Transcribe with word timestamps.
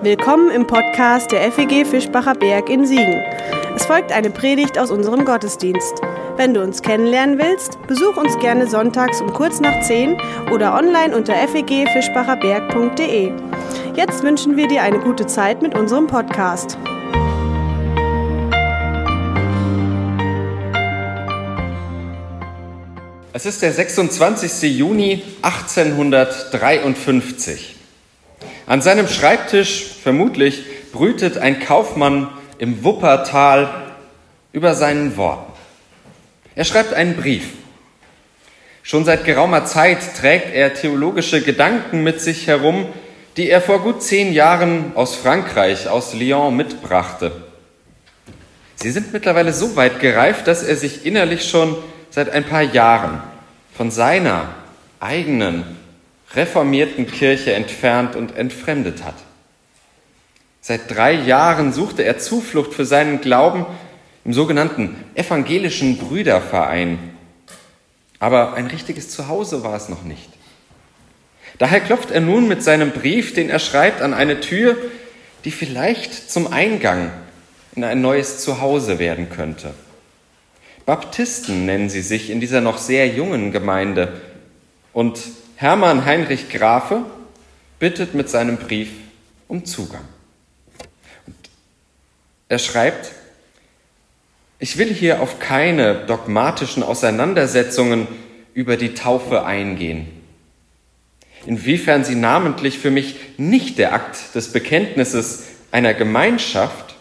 Willkommen 0.00 0.52
im 0.52 0.64
Podcast 0.64 1.32
der 1.32 1.50
FEG 1.50 1.84
Fischbacher 1.84 2.34
Berg 2.34 2.70
in 2.70 2.86
Siegen. 2.86 3.20
Es 3.74 3.84
folgt 3.84 4.12
eine 4.12 4.30
Predigt 4.30 4.78
aus 4.78 4.92
unserem 4.92 5.24
Gottesdienst. 5.24 5.94
Wenn 6.36 6.54
du 6.54 6.62
uns 6.62 6.82
kennenlernen 6.82 7.36
willst, 7.36 7.84
besuch 7.88 8.16
uns 8.16 8.38
gerne 8.38 8.68
sonntags 8.68 9.20
um 9.20 9.32
kurz 9.32 9.58
nach 9.58 9.82
10 9.82 10.16
oder 10.52 10.76
online 10.76 11.16
unter 11.16 11.34
fegfischbacherberg.de. 11.34 13.32
Jetzt 13.96 14.22
wünschen 14.22 14.56
wir 14.56 14.68
dir 14.68 14.82
eine 14.82 15.00
gute 15.00 15.26
Zeit 15.26 15.62
mit 15.62 15.76
unserem 15.76 16.06
Podcast. 16.06 16.78
Es 23.32 23.46
ist 23.46 23.62
der 23.62 23.72
26. 23.72 24.78
Juni 24.78 25.24
1853. 25.42 27.74
An 28.68 28.82
seinem 28.82 29.08
Schreibtisch, 29.08 29.86
vermutlich, 30.08 30.64
brütet 30.90 31.36
ein 31.36 31.60
Kaufmann 31.60 32.30
im 32.56 32.82
Wuppertal 32.82 33.92
über 34.52 34.74
seinen 34.74 35.18
Worten. 35.18 35.52
Er 36.54 36.64
schreibt 36.64 36.94
einen 36.94 37.14
Brief. 37.14 37.44
Schon 38.82 39.04
seit 39.04 39.26
geraumer 39.26 39.66
Zeit 39.66 39.98
trägt 40.16 40.54
er 40.54 40.72
theologische 40.72 41.42
Gedanken 41.42 42.04
mit 42.04 42.22
sich 42.22 42.46
herum, 42.46 42.86
die 43.36 43.50
er 43.50 43.60
vor 43.60 43.82
gut 43.82 44.02
zehn 44.02 44.32
Jahren 44.32 44.92
aus 44.94 45.14
Frankreich, 45.14 45.90
aus 45.90 46.14
Lyon 46.14 46.56
mitbrachte. 46.56 47.30
Sie 48.76 48.90
sind 48.90 49.12
mittlerweile 49.12 49.52
so 49.52 49.76
weit 49.76 50.00
gereift, 50.00 50.46
dass 50.46 50.62
er 50.62 50.76
sich 50.76 51.04
innerlich 51.04 51.50
schon 51.50 51.76
seit 52.08 52.30
ein 52.30 52.44
paar 52.44 52.62
Jahren 52.62 53.20
von 53.76 53.90
seiner 53.90 54.54
eigenen 55.00 55.64
reformierten 56.34 57.06
Kirche 57.06 57.52
entfernt 57.52 58.16
und 58.16 58.38
entfremdet 58.38 59.04
hat. 59.04 59.27
Seit 60.68 60.94
drei 60.94 61.14
Jahren 61.14 61.72
suchte 61.72 62.02
er 62.02 62.18
Zuflucht 62.18 62.74
für 62.74 62.84
seinen 62.84 63.22
Glauben 63.22 63.64
im 64.26 64.34
sogenannten 64.34 65.02
evangelischen 65.14 65.96
Brüderverein. 65.96 66.98
Aber 68.18 68.52
ein 68.52 68.66
richtiges 68.66 69.08
Zuhause 69.08 69.64
war 69.64 69.74
es 69.76 69.88
noch 69.88 70.02
nicht. 70.02 70.28
Daher 71.56 71.80
klopft 71.80 72.10
er 72.10 72.20
nun 72.20 72.48
mit 72.48 72.62
seinem 72.62 72.90
Brief, 72.90 73.32
den 73.32 73.48
er 73.48 73.60
schreibt, 73.60 74.02
an 74.02 74.12
eine 74.12 74.40
Tür, 74.40 74.76
die 75.46 75.52
vielleicht 75.52 76.30
zum 76.30 76.52
Eingang 76.52 77.12
in 77.74 77.82
ein 77.82 78.02
neues 78.02 78.40
Zuhause 78.40 78.98
werden 78.98 79.30
könnte. 79.30 79.72
Baptisten 80.84 81.64
nennen 81.64 81.88
sie 81.88 82.02
sich 82.02 82.28
in 82.28 82.40
dieser 82.40 82.60
noch 82.60 82.76
sehr 82.76 83.08
jungen 83.08 83.52
Gemeinde. 83.52 84.20
Und 84.92 85.18
Hermann 85.56 86.04
Heinrich 86.04 86.50
Grafe 86.50 87.06
bittet 87.78 88.12
mit 88.12 88.28
seinem 88.28 88.58
Brief 88.58 88.90
um 89.48 89.64
Zugang. 89.64 90.04
Er 92.48 92.58
schreibt, 92.58 93.12
ich 94.58 94.78
will 94.78 94.92
hier 94.92 95.20
auf 95.20 95.38
keine 95.38 95.94
dogmatischen 96.06 96.82
Auseinandersetzungen 96.82 98.08
über 98.54 98.76
die 98.76 98.94
Taufe 98.94 99.44
eingehen. 99.44 100.08
Inwiefern 101.46 102.04
sie 102.04 102.16
namentlich 102.16 102.78
für 102.78 102.90
mich 102.90 103.16
nicht 103.36 103.78
der 103.78 103.92
Akt 103.92 104.34
des 104.34 104.52
Bekenntnisses 104.52 105.44
einer 105.70 105.94
Gemeinschaft, 105.94 106.96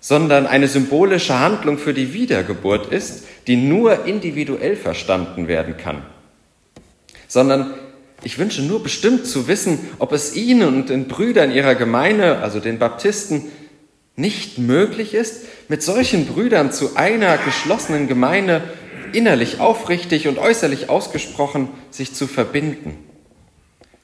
sondern 0.00 0.46
eine 0.46 0.68
symbolische 0.68 1.38
Handlung 1.38 1.78
für 1.78 1.94
die 1.94 2.12
Wiedergeburt 2.12 2.92
ist, 2.92 3.24
die 3.46 3.56
nur 3.56 4.06
individuell 4.06 4.76
verstanden 4.76 5.48
werden 5.48 5.76
kann, 5.76 6.02
sondern 7.26 7.74
ich 8.22 8.38
wünsche 8.38 8.62
nur 8.62 8.82
bestimmt 8.82 9.26
zu 9.26 9.46
wissen, 9.46 9.78
ob 9.98 10.12
es 10.12 10.34
Ihnen 10.34 10.66
und 10.66 10.88
den 10.88 11.06
Brüdern 11.06 11.52
Ihrer 11.52 11.76
Gemeinde, 11.76 12.38
also 12.38 12.58
den 12.58 12.78
Baptisten, 12.78 13.44
nicht 14.18 14.58
möglich 14.58 15.14
ist, 15.14 15.44
mit 15.68 15.82
solchen 15.82 16.26
Brüdern 16.26 16.72
zu 16.72 16.96
einer 16.96 17.38
geschlossenen 17.38 18.08
Gemeinde 18.08 18.62
innerlich 19.12 19.60
aufrichtig 19.60 20.28
und 20.28 20.38
äußerlich 20.38 20.90
ausgesprochen 20.90 21.68
sich 21.90 22.14
zu 22.14 22.26
verbinden. 22.26 22.96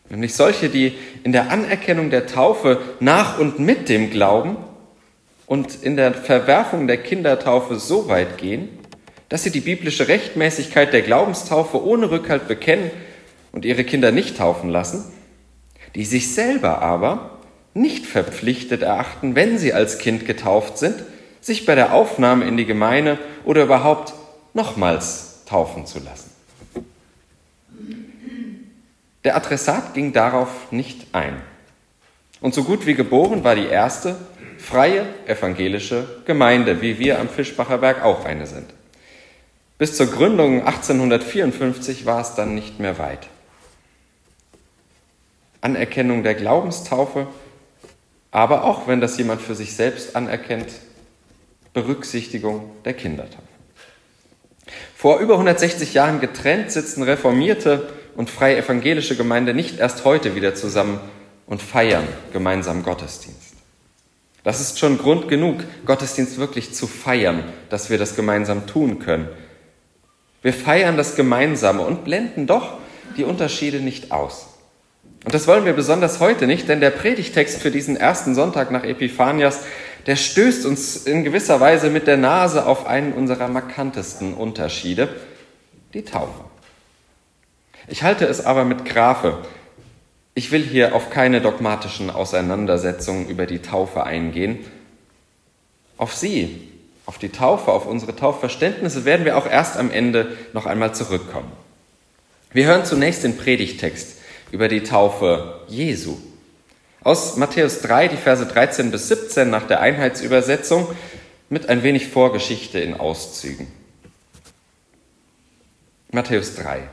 Nämlich 0.08 0.34
solche, 0.34 0.68
die 0.68 0.92
in 1.24 1.32
der 1.32 1.50
Anerkennung 1.50 2.10
der 2.10 2.26
Taufe 2.26 2.80
nach 3.00 3.38
und 3.38 3.58
mit 3.58 3.88
dem 3.88 4.10
Glauben 4.10 4.56
und 5.46 5.82
in 5.82 5.96
der 5.96 6.14
Verwerfung 6.14 6.86
der 6.86 6.98
Kindertaufe 6.98 7.76
so 7.76 8.08
weit 8.08 8.38
gehen, 8.38 8.68
dass 9.28 9.42
sie 9.42 9.50
die 9.50 9.60
biblische 9.60 10.06
Rechtmäßigkeit 10.06 10.92
der 10.92 11.02
Glaubenstaufe 11.02 11.82
ohne 11.82 12.10
Rückhalt 12.10 12.46
bekennen 12.46 12.90
und 13.50 13.64
ihre 13.64 13.82
Kinder 13.82 14.12
nicht 14.12 14.36
taufen 14.36 14.70
lassen, 14.70 15.04
die 15.94 16.04
sich 16.04 16.34
selber 16.34 16.82
aber 16.82 17.33
nicht 17.74 18.06
verpflichtet 18.06 18.82
erachten, 18.82 19.34
wenn 19.34 19.58
sie 19.58 19.72
als 19.72 19.98
Kind 19.98 20.26
getauft 20.26 20.78
sind, 20.78 21.02
sich 21.40 21.66
bei 21.66 21.74
der 21.74 21.92
Aufnahme 21.92 22.46
in 22.46 22.56
die 22.56 22.64
Gemeinde 22.64 23.18
oder 23.44 23.64
überhaupt 23.64 24.14
nochmals 24.54 25.44
taufen 25.44 25.84
zu 25.84 25.98
lassen. 25.98 26.30
Der 29.24 29.36
Adressat 29.36 29.94
ging 29.94 30.12
darauf 30.12 30.70
nicht 30.70 31.08
ein. 31.12 31.40
Und 32.40 32.54
so 32.54 32.62
gut 32.62 32.86
wie 32.86 32.94
geboren 32.94 33.42
war 33.42 33.54
die 33.54 33.66
erste 33.66 34.16
freie 34.58 35.06
evangelische 35.26 36.06
Gemeinde, 36.24 36.80
wie 36.80 36.98
wir 36.98 37.18
am 37.18 37.28
Fischbacher 37.28 37.78
Berg 37.78 38.02
auch 38.02 38.24
eine 38.24 38.46
sind. 38.46 38.72
Bis 39.76 39.96
zur 39.96 40.06
Gründung 40.06 40.60
1854 40.64 42.06
war 42.06 42.20
es 42.20 42.34
dann 42.34 42.54
nicht 42.54 42.80
mehr 42.80 42.98
weit. 42.98 43.28
Anerkennung 45.60 46.22
der 46.22 46.34
Glaubenstaufe, 46.34 47.26
aber 48.34 48.64
auch 48.64 48.88
wenn 48.88 49.00
das 49.00 49.16
jemand 49.16 49.40
für 49.40 49.54
sich 49.54 49.76
selbst 49.76 50.16
anerkennt, 50.16 50.66
Berücksichtigung 51.72 52.72
der 52.84 52.92
Kindertaufe. 52.92 53.38
Vor 54.96 55.20
über 55.20 55.34
160 55.34 55.94
Jahren 55.94 56.18
getrennt 56.18 56.72
sitzen 56.72 57.04
reformierte 57.04 57.88
und 58.16 58.28
freie 58.28 58.56
evangelische 58.56 59.16
Gemeinde 59.16 59.54
nicht 59.54 59.78
erst 59.78 60.04
heute 60.04 60.34
wieder 60.34 60.56
zusammen 60.56 60.98
und 61.46 61.62
feiern 61.62 62.08
gemeinsam 62.32 62.82
Gottesdienst. 62.82 63.54
Das 64.42 64.60
ist 64.60 64.80
schon 64.80 64.98
Grund 64.98 65.28
genug, 65.28 65.62
Gottesdienst 65.86 66.36
wirklich 66.36 66.74
zu 66.74 66.88
feiern, 66.88 67.44
dass 67.68 67.88
wir 67.88 67.98
das 67.98 68.16
gemeinsam 68.16 68.66
tun 68.66 68.98
können. 68.98 69.28
Wir 70.42 70.52
feiern 70.52 70.96
das 70.96 71.14
Gemeinsame 71.14 71.82
und 71.82 72.02
blenden 72.02 72.48
doch 72.48 72.78
die 73.16 73.22
Unterschiede 73.22 73.78
nicht 73.78 74.10
aus. 74.10 74.53
Und 75.24 75.34
das 75.34 75.46
wollen 75.46 75.64
wir 75.64 75.72
besonders 75.72 76.20
heute 76.20 76.46
nicht, 76.46 76.68
denn 76.68 76.80
der 76.80 76.90
Predigtext 76.90 77.60
für 77.60 77.70
diesen 77.70 77.96
ersten 77.96 78.34
Sonntag 78.34 78.70
nach 78.70 78.84
Epiphanias, 78.84 79.60
der 80.06 80.16
stößt 80.16 80.66
uns 80.66 80.96
in 80.96 81.24
gewisser 81.24 81.60
Weise 81.60 81.88
mit 81.88 82.06
der 82.06 82.18
Nase 82.18 82.66
auf 82.66 82.86
einen 82.86 83.12
unserer 83.14 83.48
markantesten 83.48 84.34
Unterschiede, 84.34 85.08
die 85.94 86.04
Taufe. 86.04 86.44
Ich 87.88 88.02
halte 88.02 88.26
es 88.26 88.44
aber 88.44 88.64
mit 88.64 88.84
Grafe. 88.84 89.38
Ich 90.34 90.50
will 90.50 90.62
hier 90.62 90.94
auf 90.94 91.08
keine 91.08 91.40
dogmatischen 91.40 92.10
Auseinandersetzungen 92.10 93.28
über 93.28 93.46
die 93.46 93.60
Taufe 93.60 94.04
eingehen. 94.04 94.58
Auf 95.96 96.14
sie, 96.14 96.68
auf 97.06 97.16
die 97.18 97.30
Taufe, 97.30 97.72
auf 97.72 97.86
unsere 97.86 98.14
Taufverständnisse 98.16 99.06
werden 99.06 99.24
wir 99.24 99.38
auch 99.38 99.46
erst 99.46 99.78
am 99.78 99.90
Ende 99.90 100.36
noch 100.52 100.66
einmal 100.66 100.94
zurückkommen. 100.94 101.52
Wir 102.52 102.66
hören 102.66 102.84
zunächst 102.84 103.24
den 103.24 103.36
Predigtext 103.36 104.18
über 104.50 104.68
die 104.68 104.82
Taufe 104.82 105.60
Jesu. 105.68 106.16
Aus 107.02 107.36
Matthäus 107.36 107.80
3, 107.82 108.08
die 108.08 108.16
Verse 108.16 108.46
13 108.46 108.90
bis 108.90 109.08
17 109.08 109.50
nach 109.50 109.66
der 109.66 109.80
Einheitsübersetzung 109.80 110.88
mit 111.50 111.68
ein 111.68 111.82
wenig 111.82 112.08
Vorgeschichte 112.08 112.80
in 112.80 112.98
Auszügen. 112.98 113.66
Matthäus 116.10 116.54
3. 116.56 116.88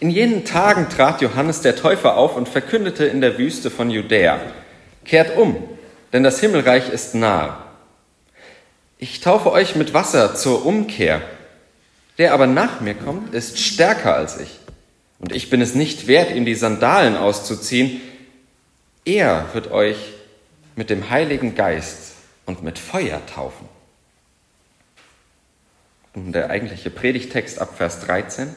In 0.00 0.10
jenen 0.10 0.44
Tagen 0.44 0.88
trat 0.90 1.22
Johannes 1.22 1.62
der 1.62 1.76
Täufer 1.76 2.16
auf 2.16 2.36
und 2.36 2.48
verkündete 2.48 3.06
in 3.06 3.20
der 3.20 3.38
Wüste 3.38 3.70
von 3.70 3.90
Judäa, 3.90 4.38
kehrt 5.04 5.36
um, 5.36 5.56
denn 6.12 6.22
das 6.22 6.40
Himmelreich 6.40 6.90
ist 6.90 7.14
nahe. 7.14 7.56
Ich 8.98 9.20
taufe 9.20 9.50
euch 9.50 9.76
mit 9.76 9.94
Wasser 9.94 10.34
zur 10.34 10.66
Umkehr. 10.66 11.22
Der 12.18 12.34
aber 12.34 12.46
nach 12.46 12.80
mir 12.80 12.94
kommt, 12.94 13.32
ist 13.32 13.58
stärker 13.60 14.14
als 14.14 14.40
ich 14.40 14.58
und 15.18 15.32
ich 15.32 15.50
bin 15.50 15.60
es 15.60 15.74
nicht 15.74 16.06
wert, 16.06 16.34
ihm 16.34 16.44
die 16.44 16.54
Sandalen 16.54 17.16
auszuziehen. 17.16 18.00
Er 19.04 19.46
wird 19.52 19.70
euch 19.70 19.96
mit 20.76 20.90
dem 20.90 21.10
Heiligen 21.10 21.54
Geist 21.54 22.12
und 22.46 22.62
mit 22.62 22.78
Feuer 22.78 23.20
taufen. 23.26 23.68
Und 26.14 26.32
der 26.32 26.50
eigentliche 26.50 26.90
Predigtext 26.90 27.60
ab 27.60 27.74
Vers 27.76 28.00
13. 28.00 28.54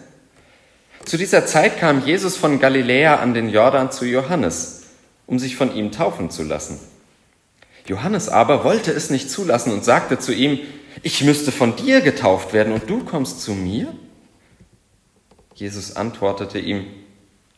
Zu 1.06 1.18
dieser 1.18 1.46
Zeit 1.46 1.80
kam 1.80 2.06
Jesus 2.06 2.38
von 2.38 2.60
Galiläa 2.60 3.16
an 3.16 3.34
den 3.34 3.50
Jordan 3.50 3.92
zu 3.92 4.06
Johannes, 4.06 4.84
um 5.25 5.40
sich 5.40 5.56
von 5.56 5.75
ihm 5.75 5.92
taufen 5.92 6.30
zu 6.30 6.44
lassen. 6.44 6.80
Johannes 7.88 8.30
aber 8.30 8.64
wollte 8.64 8.92
es 8.92 9.10
nicht 9.10 9.31
zulassen 9.31 9.74
und 9.74 9.84
sagte 9.84 10.19
zu 10.19 10.31
ihm, 10.31 10.60
ich 11.02 11.24
müsste 11.24 11.52
von 11.52 11.75
dir 11.75 12.02
getauft 12.02 12.54
werden 12.54 12.74
und 12.74 12.90
du 12.90 13.04
kommst 13.04 13.42
zu 13.42 13.54
mir? 13.54 13.94
Jesus 15.62 15.96
antwortete 15.96 16.58
ihm, 16.58 16.88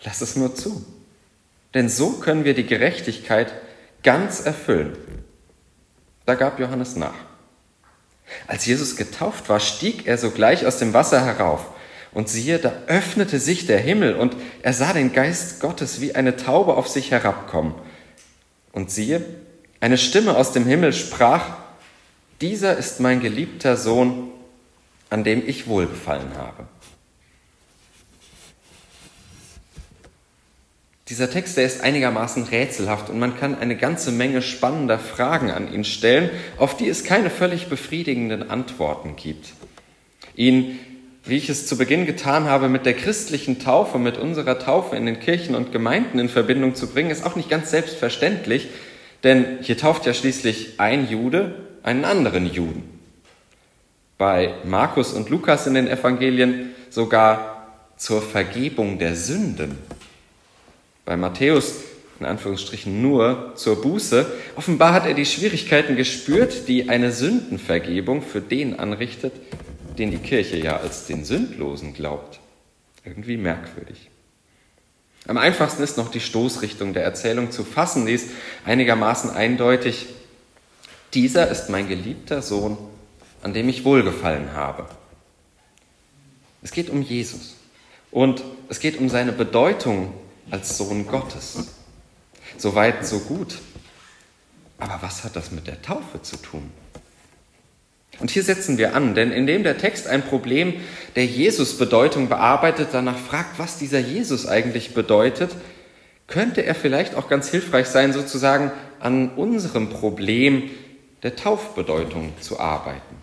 lass 0.04 0.20
es 0.20 0.36
nur 0.36 0.54
zu. 0.54 0.86
Denn 1.74 1.88
so 1.88 2.12
können 2.20 2.44
wir 2.44 2.54
die 2.54 2.66
Gerechtigkeit 2.66 3.54
ganz 4.04 4.42
erfüllen. 4.42 4.98
Da 6.26 6.36
gab 6.36 6.60
Johannes 6.60 6.98
nach. 6.98 7.14
Als 8.46 8.66
Jesus 8.66 8.98
getauft 8.98 9.48
war, 9.48 9.62
stieg 9.62 10.06
er 10.06 10.18
sogleich 10.18 10.66
aus 10.66 10.80
dem 10.80 10.94
Wasser 10.94 11.24
herauf. 11.26 11.68
Und 12.12 12.28
siehe, 12.28 12.60
da 12.60 12.74
öffnete 12.88 13.40
sich 13.40 13.68
der 13.68 13.80
Himmel 13.80 14.16
und 14.16 14.36
er 14.64 14.74
sah 14.74 14.92
den 14.92 15.14
Geist 15.14 15.62
Gottes 15.62 16.02
wie 16.02 16.14
eine 16.14 16.36
Taube 16.36 16.76
auf 16.76 16.90
sich 16.90 17.10
herabkommen. 17.12 17.74
Und 18.74 18.92
siehe, 18.92 19.24
eine 19.80 19.98
Stimme 19.98 20.36
aus 20.36 20.52
dem 20.52 20.66
Himmel 20.66 20.92
sprach, 20.92 21.56
dieser 22.42 22.76
ist 22.76 23.00
mein 23.00 23.22
geliebter 23.22 23.78
Sohn, 23.78 24.30
an 25.10 25.24
dem 25.24 25.48
ich 25.48 25.68
wohlgefallen 25.68 26.36
habe. 26.36 26.68
Dieser 31.14 31.30
Text, 31.30 31.58
der 31.58 31.66
ist 31.66 31.82
einigermaßen 31.82 32.46
rätselhaft 32.46 33.12
und 33.12 33.20
man 33.20 33.38
kann 33.38 33.56
eine 33.60 33.78
ganze 33.78 34.12
Menge 34.12 34.42
spannender 34.42 34.98
Fragen 34.98 35.52
an 35.52 35.72
ihn 35.72 35.84
stellen, 35.84 36.32
auf 36.58 36.76
die 36.76 36.90
es 36.90 37.04
keine 37.04 37.30
völlig 37.30 37.68
befriedigenden 37.68 38.50
Antworten 38.50 39.16
gibt. 39.16 39.54
Ihn, 40.36 40.80
wie 41.24 41.38
ich 41.38 41.50
es 41.50 41.68
zu 41.68 41.78
Beginn 41.78 42.08
getan 42.08 42.46
habe, 42.46 42.68
mit 42.68 42.88
der 42.88 42.96
christlichen 42.96 43.60
Taufe, 43.60 44.00
mit 44.00 44.18
unserer 44.18 44.58
Taufe 44.58 44.96
in 44.96 45.06
den 45.06 45.20
Kirchen 45.20 45.54
und 45.54 45.72
Gemeinden 45.72 46.18
in 46.18 46.30
Verbindung 46.30 46.74
zu 46.74 46.88
bringen, 46.88 47.12
ist 47.12 47.28
auch 47.28 47.36
nicht 47.36 47.48
ganz 47.48 47.70
selbstverständlich, 47.70 48.70
denn 49.24 49.60
hier 49.62 49.78
tauft 49.78 50.08
ja 50.08 50.16
schließlich 50.16 50.80
ein 50.80 51.08
Jude 51.08 51.54
einen 51.84 52.06
anderen 52.06 52.52
Juden. 52.52 52.90
Bei 54.18 54.56
Markus 54.64 55.14
und 55.14 55.30
Lukas 55.30 55.68
in 55.68 55.76
den 55.76 55.88
Evangelien 55.88 56.72
sogar 56.90 57.68
zur 57.98 58.24
Vergebung 58.24 58.98
der 58.98 59.16
Sünden 59.16 59.78
bei 61.06 61.18
Matthäus 61.18 61.84
in 62.20 62.26
Anführungsstrichen 62.26 63.02
nur 63.02 63.54
zur 63.56 63.82
Buße. 63.82 64.26
Offenbar 64.56 64.94
hat 64.94 65.06
er 65.06 65.14
die 65.14 65.26
Schwierigkeiten 65.26 65.98
gespürt, 65.98 66.68
die 66.68 66.88
eine 66.88 67.12
Sündenvergebung 67.12 68.22
für 68.22 68.40
den 68.40 68.80
anrichtet, 68.80 69.34
den 69.98 70.12
die 70.12 70.18
Kirche 70.18 70.58
ja 70.58 70.78
als 70.78 71.06
den 71.06 71.26
Sündlosen 71.26 71.94
glaubt. 71.94 72.40
Irgendwie 73.04 73.36
merkwürdig. 73.36 74.10
Am 75.28 75.38
einfachsten 75.38 75.84
ist 75.84 75.98
noch 75.98 76.12
die 76.12 76.20
Stoßrichtung 76.22 76.94
der 76.94 77.04
Erzählung 77.04 77.52
zu 77.52 77.64
fassen, 77.64 78.06
die 78.06 78.14
ist 78.14 78.30
einigermaßen 78.66 79.30
eindeutig. 79.30 80.08
Dieser 81.14 81.50
ist 81.50 81.70
mein 81.70 81.88
geliebter 81.88 82.42
Sohn, 82.42 82.78
an 83.42 83.54
dem 83.54 83.70
ich 83.70 83.86
wohlgefallen 83.86 84.54
habe. 84.54 84.88
Es 86.62 86.72
geht 86.72 86.90
um 86.90 87.02
Jesus 87.02 87.56
und 88.12 88.44
es 88.70 88.80
geht 88.80 88.98
um 88.98 89.10
seine 89.10 89.34
Bedeutung 89.34 90.14
als 90.54 90.78
Sohn 90.78 91.08
Gottes. 91.08 91.58
So 92.60 92.76
weit, 92.76 93.08
so 93.08 93.20
gut. 93.20 93.58
Aber 94.78 95.00
was 95.02 95.24
hat 95.24 95.36
das 95.36 95.50
mit 95.50 95.66
der 95.66 95.82
Taufe 95.82 96.22
zu 96.22 96.38
tun? 96.38 96.70
Und 98.20 98.30
hier 98.30 98.44
setzen 98.44 98.78
wir 98.78 98.96
an, 98.96 99.16
denn 99.16 99.32
indem 99.32 99.64
der 99.64 99.80
Text 99.80 100.06
ein 100.06 100.22
Problem 100.22 100.76
der 101.16 101.26
Jesus-Bedeutung 101.26 102.30
bearbeitet, 102.30 102.90
danach 102.92 103.18
fragt, 103.18 103.58
was 103.58 103.80
dieser 103.80 103.98
Jesus 103.98 104.46
eigentlich 104.46 104.94
bedeutet, 104.94 105.56
könnte 106.28 106.64
er 106.64 106.76
vielleicht 106.76 107.16
auch 107.16 107.28
ganz 107.28 107.50
hilfreich 107.50 107.88
sein, 107.88 108.14
sozusagen 108.14 108.72
an 109.00 109.30
unserem 109.30 109.90
Problem 109.90 110.70
der 111.24 111.36
Taufbedeutung 111.36 112.32
zu 112.40 112.60
arbeiten. 112.60 113.16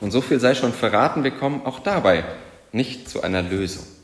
Und 0.00 0.12
so 0.12 0.20
viel 0.20 0.38
sei 0.38 0.54
schon 0.54 0.72
verraten, 0.72 1.24
wir 1.24 1.32
kommen 1.32 1.62
auch 1.66 1.80
dabei 1.80 2.24
nicht 2.70 3.08
zu 3.08 3.24
einer 3.24 3.42
Lösung. 3.42 3.95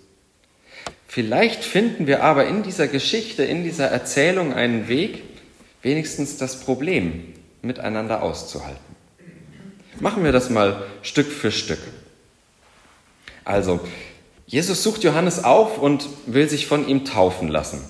Vielleicht 1.13 1.63
finden 1.63 2.07
wir 2.07 2.23
aber 2.23 2.47
in 2.47 2.63
dieser 2.63 2.89
Geschichte, 2.89 3.45
in 3.45 3.65
dieser 3.65 3.89
Erzählung 3.89 4.55
einen 4.55 4.89
Weg, 4.89 5.23
wenigstens 5.83 6.39
das 6.39 6.61
Problem 6.61 7.35
miteinander 7.61 8.23
auszuhalten. 8.23 8.97
Machen 10.01 10.25
wir 10.25 10.33
das 10.33 10.49
mal 10.49 10.87
Stück 11.03 11.31
für 11.31 11.53
Stück. 11.53 11.81
Also, 13.45 13.81
Jesus 14.47 14.83
sucht 14.83 15.05
Johannes 15.05 15.45
auf 15.45 15.77
und 15.77 16.09
will 16.25 16.49
sich 16.49 16.67
von 16.67 16.89
ihm 16.89 17.05
taufen 17.05 17.49
lassen. 17.49 17.85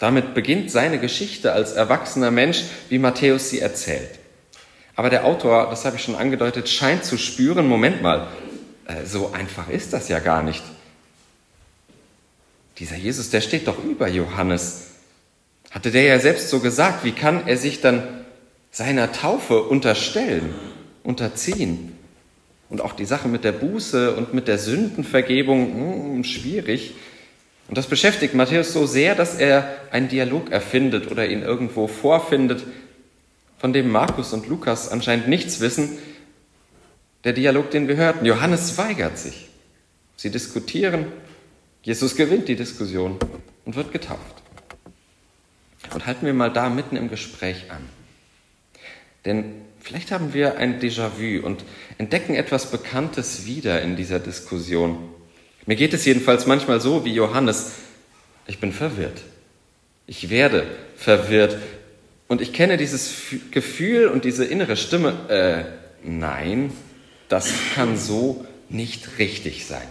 Damit 0.00 0.32
beginnt 0.32 0.70
seine 0.70 0.98
Geschichte 0.98 1.52
als 1.52 1.72
erwachsener 1.72 2.30
Mensch, 2.30 2.62
wie 2.88 2.98
Matthäus 2.98 3.50
sie 3.50 3.60
erzählt. 3.60 4.18
Aber 4.94 5.10
der 5.10 5.26
Autor, 5.26 5.68
das 5.68 5.84
habe 5.84 5.96
ich 5.96 6.02
schon 6.02 6.16
angedeutet, 6.16 6.70
scheint 6.70 7.04
zu 7.04 7.18
spüren, 7.18 7.68
Moment 7.68 8.00
mal, 8.00 8.28
äh, 8.86 9.04
so 9.04 9.34
einfach 9.34 9.68
ist 9.68 9.92
das 9.92 10.08
ja 10.08 10.20
gar 10.20 10.42
nicht. 10.42 10.62
Dieser 12.78 12.96
Jesus, 12.96 13.30
der 13.30 13.40
steht 13.40 13.68
doch 13.68 13.82
über 13.82 14.08
Johannes. 14.08 14.88
Hatte 15.70 15.90
der 15.90 16.02
ja 16.02 16.18
selbst 16.18 16.50
so 16.50 16.60
gesagt, 16.60 17.04
wie 17.04 17.12
kann 17.12 17.46
er 17.46 17.56
sich 17.56 17.80
dann 17.80 18.02
seiner 18.70 19.12
Taufe 19.12 19.62
unterstellen, 19.62 20.54
unterziehen? 21.02 21.92
Und 22.68 22.80
auch 22.80 22.92
die 22.92 23.04
Sache 23.04 23.28
mit 23.28 23.44
der 23.44 23.52
Buße 23.52 24.14
und 24.14 24.34
mit 24.34 24.48
der 24.48 24.58
Sündenvergebung, 24.58 26.14
hm, 26.16 26.24
schwierig. 26.24 26.94
Und 27.68 27.78
das 27.78 27.86
beschäftigt 27.86 28.34
Matthäus 28.34 28.72
so 28.72 28.86
sehr, 28.86 29.14
dass 29.14 29.36
er 29.36 29.76
einen 29.90 30.08
Dialog 30.08 30.50
erfindet 30.50 31.10
oder 31.10 31.28
ihn 31.28 31.42
irgendwo 31.42 31.86
vorfindet, 31.86 32.64
von 33.58 33.72
dem 33.72 33.90
Markus 33.90 34.32
und 34.32 34.48
Lukas 34.48 34.90
anscheinend 34.90 35.28
nichts 35.28 35.60
wissen. 35.60 35.98
Der 37.24 37.32
Dialog, 37.32 37.70
den 37.70 37.88
wir 37.88 37.96
hörten, 37.96 38.26
Johannes 38.26 38.76
weigert 38.76 39.18
sich. 39.18 39.48
Sie 40.16 40.30
diskutieren, 40.30 41.06
Jesus 41.86 42.16
gewinnt 42.16 42.48
die 42.48 42.56
Diskussion 42.56 43.16
und 43.64 43.76
wird 43.76 43.92
getauft. 43.92 44.42
Und 45.94 46.04
halten 46.04 46.26
wir 46.26 46.34
mal 46.34 46.52
da 46.52 46.68
mitten 46.68 46.96
im 46.96 47.08
Gespräch 47.08 47.70
an. 47.70 47.88
Denn 49.24 49.52
vielleicht 49.78 50.10
haben 50.10 50.34
wir 50.34 50.56
ein 50.56 50.80
Déjà-vu 50.80 51.46
und 51.46 51.62
entdecken 51.96 52.34
etwas 52.34 52.72
Bekanntes 52.72 53.46
wieder 53.46 53.82
in 53.82 53.94
dieser 53.94 54.18
Diskussion. 54.18 54.98
Mir 55.66 55.76
geht 55.76 55.94
es 55.94 56.04
jedenfalls 56.04 56.48
manchmal 56.48 56.80
so 56.80 57.04
wie 57.04 57.14
Johannes. 57.14 57.74
Ich 58.48 58.58
bin 58.58 58.72
verwirrt. 58.72 59.22
Ich 60.08 60.28
werde 60.28 60.66
verwirrt. 60.96 61.56
Und 62.26 62.40
ich 62.40 62.52
kenne 62.52 62.78
dieses 62.78 63.14
Gefühl 63.52 64.08
und 64.08 64.24
diese 64.24 64.44
innere 64.44 64.76
Stimme, 64.76 65.14
äh, 65.28 65.64
nein, 66.02 66.72
das 67.28 67.52
kann 67.76 67.96
so 67.96 68.44
nicht 68.68 69.20
richtig 69.20 69.66
sein. 69.66 69.86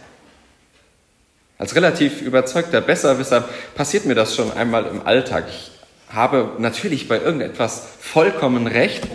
Als 1.58 1.76
relativ 1.76 2.22
überzeugter 2.22 2.82
Besserwisser 2.82 3.48
passiert 3.76 4.06
mir 4.06 4.16
das 4.16 4.36
schon 4.36 4.52
einmal 4.52 4.86
im 4.88 5.06
Alltag. 5.06 5.46
Ich 5.50 5.72
habe 6.14 6.52
natürlich 6.60 7.08
bei 7.08 7.20
irgendetwas 7.20 7.88
vollkommen 8.00 8.68
recht, 8.68 9.08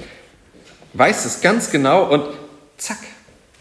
weiß 0.95 1.27
es 1.27 1.43
ganz 1.43 1.71
genau 1.71 2.05
und 2.11 2.25
zack, 2.79 2.99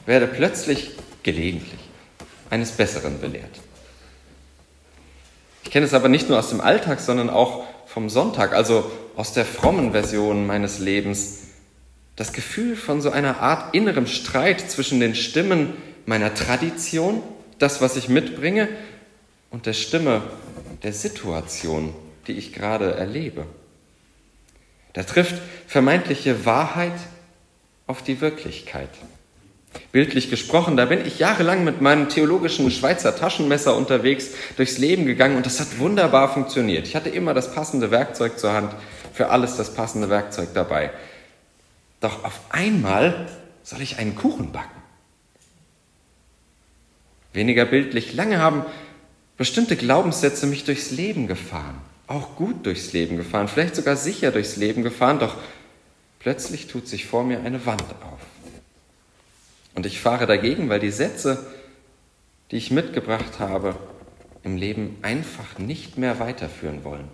werde 0.06 0.28
plötzlich 0.28 0.92
gelegentlich 1.24 1.80
eines 2.50 2.72
Besseren 2.72 3.20
belehrt. 3.20 3.60
Ich 5.64 5.72
kenne 5.72 5.86
es 5.86 5.94
aber 5.94 6.08
nicht 6.08 6.30
nur 6.30 6.40
aus 6.40 6.50
dem 6.50 6.62
Alltag, 6.62 7.00
sondern 7.02 7.30
auch 7.30 7.64
vom 7.86 8.10
Sonntag, 8.10 8.54
also 8.54 8.90
aus 9.16 9.34
der 9.34 9.46
frommen 9.46 9.92
Version 9.92 10.48
meines 10.48 10.80
Lebens. 10.80 11.40
Das 12.16 12.34
Gefühl 12.34 12.76
von 12.76 13.02
so 13.02 13.12
einer 13.12 13.40
Art 13.42 13.76
innerem 13.76 14.08
Streit 14.08 14.72
zwischen 14.72 15.00
den 15.00 15.16
Stimmen 15.16 15.74
meiner 16.06 16.34
Tradition 16.34 17.22
das, 17.60 17.82
was 17.82 17.96
ich 17.96 18.10
mitbringe 18.10 18.68
und 19.52 19.66
der 19.66 19.74
Stimme 19.74 20.24
der 20.84 20.94
Situation, 20.94 21.94
die 22.28 22.34
ich 22.34 22.54
gerade 22.54 22.94
erlebe. 22.94 23.46
Da 24.94 25.04
trifft 25.04 25.36
vermeintliche 25.68 26.46
Wahrheit 26.46 26.94
auf 27.88 28.02
die 28.02 28.22
Wirklichkeit. 28.22 28.90
Bildlich 29.92 30.30
gesprochen, 30.30 30.78
da 30.78 30.86
bin 30.86 31.06
ich 31.06 31.20
jahrelang 31.20 31.64
mit 31.64 31.80
meinem 31.80 32.10
theologischen 32.10 32.72
Schweizer 32.72 33.16
Taschenmesser 33.16 33.76
unterwegs 33.76 34.30
durchs 34.58 34.78
Leben 34.78 35.06
gegangen 35.06 35.38
und 35.38 35.46
das 35.46 35.60
hat 35.60 35.78
wunderbar 35.78 36.34
funktioniert. 36.34 36.88
Ich 36.88 36.96
hatte 36.96 37.10
immer 37.10 37.34
das 37.34 37.54
passende 37.54 37.92
Werkzeug 37.92 38.40
zur 38.40 38.54
Hand, 38.54 38.74
für 39.14 39.30
alles 39.30 39.58
das 39.58 39.74
passende 39.74 40.10
Werkzeug 40.10 40.50
dabei. 40.54 40.92
Doch 42.00 42.24
auf 42.24 42.40
einmal 42.50 43.28
soll 43.64 43.82
ich 43.82 44.00
einen 44.00 44.16
Kuchen 44.16 44.52
backen. 44.52 44.79
Weniger 47.40 47.64
bildlich, 47.64 48.14
lange 48.14 48.40
haben 48.40 48.66
bestimmte 49.38 49.78
Glaubenssätze 49.78 50.46
mich 50.46 50.66
durchs 50.66 50.92
Leben 50.92 51.26
gefahren, 51.26 51.78
auch 52.06 52.36
gut 52.36 52.66
durchs 52.66 52.92
Leben 52.92 53.16
gefahren, 53.16 53.48
vielleicht 53.48 53.78
sogar 53.78 53.96
sicher 53.96 54.32
durchs 54.32 54.58
Leben 54.58 54.84
gefahren, 54.84 55.20
doch 55.20 55.38
plötzlich 56.20 56.68
tut 56.68 56.90
sich 56.90 57.06
vor 57.06 57.24
mir 57.24 57.40
eine 57.40 57.66
Wand 57.66 57.86
auf. 58.02 58.20
Und 59.74 59.86
ich 59.86 60.02
fahre 60.02 60.28
dagegen, 60.28 60.68
weil 60.68 60.82
die 60.82 60.92
Sätze, 60.92 61.48
die 62.52 62.58
ich 62.58 62.72
mitgebracht 62.72 63.40
habe, 63.40 63.78
im 64.44 64.58
Leben 64.58 64.98
einfach 65.02 65.60
nicht 65.60 65.98
mehr 65.98 66.20
weiterführen 66.20 66.84
wollen. 66.84 67.08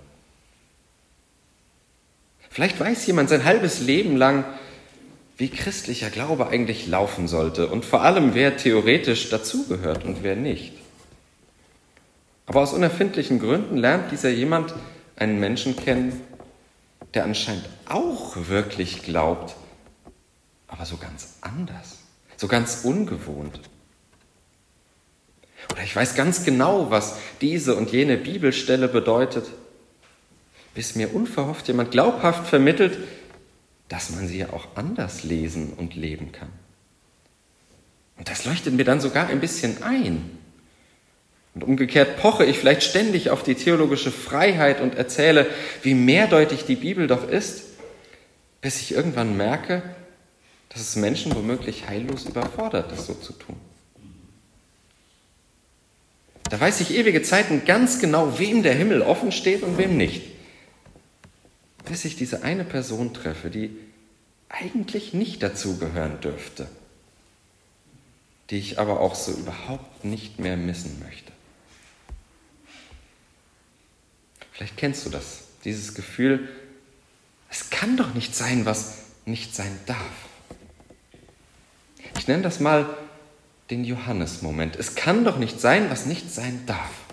Vielleicht 2.50 2.80
weiß 2.80 3.06
jemand 3.06 3.30
sein 3.30 3.46
halbes 3.46 3.80
Leben 3.80 4.18
lang, 4.18 4.44
wie 5.38 5.50
christlicher 5.50 6.10
Glaube 6.10 6.48
eigentlich 6.48 6.88
laufen 6.88 7.28
sollte 7.28 7.68
und 7.68 7.86
vor 7.86 8.04
allem, 8.04 8.34
wer 8.34 8.58
theoretisch 8.58 9.30
dazugehört 9.30 10.06
und 10.06 10.24
wer 10.24 10.36
nicht. 10.36 10.74
Aber 12.46 12.62
aus 12.62 12.74
unerfindlichen 12.74 13.40
Gründen 13.40 13.78
lernt 13.78 14.12
dieser 14.12 14.30
jemand 14.30 14.74
einen 15.16 15.40
Menschen 15.40 15.76
kennen, 15.76 16.22
der 17.14 17.24
anscheinend 17.24 17.68
auch 17.88 18.36
wirklich 18.48 19.04
glaubt, 19.04 19.56
aber 20.68 20.86
so 20.86 20.98
ganz 20.98 21.36
anders, 21.42 22.00
so 22.38 22.48
ganz 22.48 22.82
ungewohnt. 22.84 23.60
Oder 25.72 25.84
ich 25.84 25.96
weiß 25.96 26.16
ganz 26.16 26.44
genau, 26.44 26.92
was 26.92 27.18
diese 27.42 27.76
und 27.76 27.92
jene 27.92 28.18
Bibelstelle 28.18 28.88
bedeutet, 28.88 29.46
bis 30.74 30.96
mir 30.96 31.14
unverhofft 31.14 31.68
jemand 31.68 31.92
glaubhaft 31.92 32.48
vermittelt, 32.48 32.98
dass 33.90 34.10
man 34.10 34.28
sie 34.28 34.40
ja 34.40 34.52
auch 34.52 34.76
anders 34.76 35.24
lesen 35.24 35.74
und 35.74 35.96
leben 35.96 36.32
kann. 36.32 36.50
Und 38.18 38.30
das 38.30 38.46
leuchtet 38.46 38.74
mir 38.74 38.86
dann 38.86 39.02
sogar 39.02 39.28
ein 39.28 39.40
bisschen 39.40 39.84
ein. 39.84 40.38
Und 41.54 41.64
umgekehrt 41.64 42.18
poche 42.18 42.46
ich 42.46 42.60
vielleicht 42.60 42.84
ständig 42.84 43.30
auf 43.30 43.44
die 43.44 43.56
theologische 43.56 44.12
Freiheit 44.12 44.82
und 44.82 44.96
erzähle, 44.96 45.48
wie 45.84 45.94
mehrdeutig 45.94 46.66
die 46.66 46.76
Bibel 46.76 47.08
doch 47.08 47.28
ist, 47.28 47.64
bis 48.62 48.82
ich 48.82 48.94
irgendwann 48.94 49.38
merke, 49.38 49.82
dass 50.70 50.82
es 50.82 50.96
Menschen 50.96 51.34
womöglich 51.36 51.88
heillos 51.88 52.26
überfordert, 52.26 52.92
das 52.92 53.06
so 53.06 53.14
zu 53.14 53.32
tun. 53.32 53.56
Da 56.50 56.60
weiß 56.60 56.82
ich 56.82 56.94
ewige 56.94 57.22
Zeiten 57.22 57.64
ganz 57.66 58.00
genau, 58.00 58.38
wem 58.38 58.62
der 58.62 58.74
Himmel 58.74 59.02
offen 59.02 59.32
steht 59.32 59.64
und 59.64 59.78
wem 59.78 59.98
nicht. 59.98 60.35
Bis 61.86 62.06
ich 62.06 62.16
diese 62.16 62.44
eine 62.44 62.66
Person 62.66 63.14
treffe, 63.14 63.50
die 63.50 63.78
eigentlich 64.50 65.14
nicht 65.14 65.44
dazugehören 65.44 66.20
dürfte, 66.22 66.68
die 68.50 68.58
ich 68.58 68.80
aber 68.80 69.00
auch 69.00 69.16
so 69.16 69.32
überhaupt 69.32 70.06
nicht 70.06 70.40
mehr 70.40 70.58
missen 70.58 71.00
möchte. 71.04 71.32
Vielleicht 74.52 74.78
kennst 74.78 75.06
du 75.06 75.10
das, 75.10 75.44
dieses 75.64 75.96
Gefühl, 75.96 76.48
es 77.50 77.70
kann 77.70 77.98
doch 77.98 78.14
nicht 78.14 78.36
sein, 78.36 78.66
was 78.66 79.00
nicht 79.26 79.56
sein 79.56 79.78
darf. 79.86 80.00
Ich 82.18 82.28
nenne 82.28 82.44
das 82.44 82.60
mal 82.60 82.98
den 83.70 83.84
Johannes-Moment. 83.84 84.76
Es 84.76 84.96
kann 84.96 85.26
doch 85.26 85.38
nicht 85.38 85.60
sein, 85.60 85.90
was 85.90 86.06
nicht 86.06 86.34
sein 86.34 86.66
darf. 86.66 87.05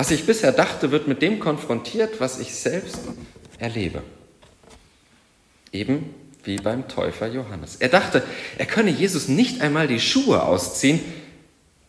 Was 0.00 0.10
ich 0.10 0.24
bisher 0.24 0.52
dachte, 0.52 0.92
wird 0.92 1.08
mit 1.08 1.20
dem 1.20 1.40
konfrontiert, 1.40 2.20
was 2.20 2.38
ich 2.38 2.54
selbst 2.54 3.00
erlebe. 3.58 4.02
Eben 5.72 6.14
wie 6.42 6.56
beim 6.56 6.88
Täufer 6.88 7.26
Johannes. 7.26 7.76
Er 7.76 7.90
dachte, 7.90 8.22
er 8.56 8.64
könne 8.64 8.88
Jesus 8.88 9.28
nicht 9.28 9.60
einmal 9.60 9.88
die 9.88 10.00
Schuhe 10.00 10.42
ausziehen, 10.42 11.00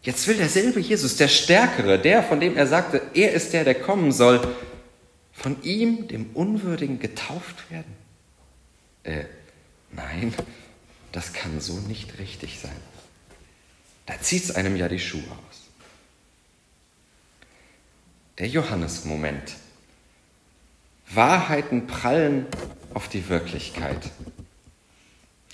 Jetzt 0.01 0.27
will 0.27 0.36
derselbe 0.36 0.82
Jesus, 0.82 1.15
der 1.15 1.30
Stärkere, 1.30 2.00
der, 2.00 2.22
von 2.22 2.41
dem 2.41 2.58
er 2.58 2.68
sagte, 2.68 3.01
er 3.13 3.32
ist 3.32 3.53
der, 3.53 3.63
der 3.63 3.75
kommen 3.75 4.12
soll, 4.12 4.41
von 5.32 5.63
ihm, 5.63 6.10
dem 6.10 6.32
Unwürdigen, 6.34 7.00
getauft 7.00 7.72
werden? 7.72 7.96
Äh, 9.03 9.24
nein, 9.94 10.34
das 11.13 11.32
kann 11.32 11.62
so 11.62 11.80
nicht 11.88 12.20
richtig 12.20 12.60
sein. 12.60 12.75
Da 14.06 14.20
zieht 14.20 14.44
es 14.44 14.51
einem 14.53 14.75
ja 14.75 14.89
die 14.89 15.00
Schuhe 15.00 15.24
aus. 15.50 15.61
Der 18.41 18.50
Johannes-Moment. 18.50 19.53
Wahrheiten 21.13 21.86
prallen 21.86 22.48
auf 22.95 23.07
die 23.07 23.29
Wirklichkeit. 23.29 24.10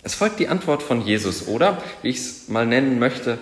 Es 0.04 0.16
folgt 0.16 0.40
die 0.40 0.48
Antwort 0.48 0.82
von 0.82 1.06
Jesus, 1.06 1.50
oder, 1.50 1.84
wie 2.02 2.08
ich 2.08 2.20
es 2.20 2.48
mal 2.48 2.66
nennen 2.66 2.98
möchte, 2.98 3.40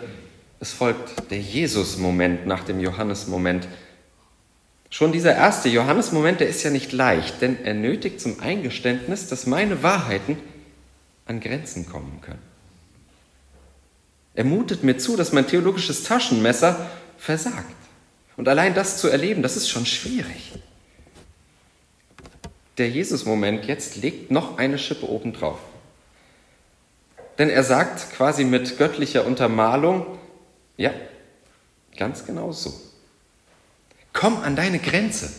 es 0.59 0.71
folgt 0.71 1.29
der 1.29 1.39
Jesus-Moment 1.39 2.47
nach 2.47 2.63
dem 2.63 2.79
Johannes-Moment. 2.79 3.67
Schon 4.89 5.11
dieser 5.11 5.35
erste 5.35 5.69
Johannes-Moment, 5.69 6.39
der 6.39 6.49
ist 6.49 6.63
ja 6.63 6.71
nicht 6.71 6.91
leicht, 6.91 7.39
denn 7.43 7.63
er 7.63 7.75
nötigt 7.75 8.19
zum 8.19 8.39
Eingeständnis, 8.39 9.27
dass 9.27 9.45
meine 9.45 9.83
Wahrheiten 9.83 10.39
an 11.27 11.39
Grenzen 11.39 11.87
kommen 11.87 12.19
können. 12.21 12.41
Er 14.33 14.45
mutet 14.45 14.83
mir 14.83 14.97
zu, 14.97 15.15
dass 15.15 15.33
mein 15.33 15.45
theologisches 15.45 16.01
Taschenmesser 16.01 16.89
versagt. 17.19 17.84
Und 18.37 18.47
allein 18.47 18.73
das 18.73 18.97
zu 18.97 19.07
erleben, 19.07 19.41
das 19.41 19.55
ist 19.55 19.69
schon 19.69 19.85
schwierig. 19.85 20.53
Der 22.77 22.89
Jesus-Moment 22.89 23.65
jetzt 23.65 23.95
legt 23.95 24.31
noch 24.31 24.57
eine 24.57 24.77
Schippe 24.77 25.09
obendrauf. 25.09 25.59
Denn 27.37 27.49
er 27.49 27.63
sagt 27.63 28.11
quasi 28.13 28.43
mit 28.43 28.77
göttlicher 28.77 29.25
Untermalung, 29.25 30.19
ja, 30.77 30.91
ganz 31.97 32.25
genau 32.25 32.51
so. 32.51 32.73
Komm 34.13 34.41
an 34.41 34.55
deine 34.55 34.79
Grenze. 34.79 35.31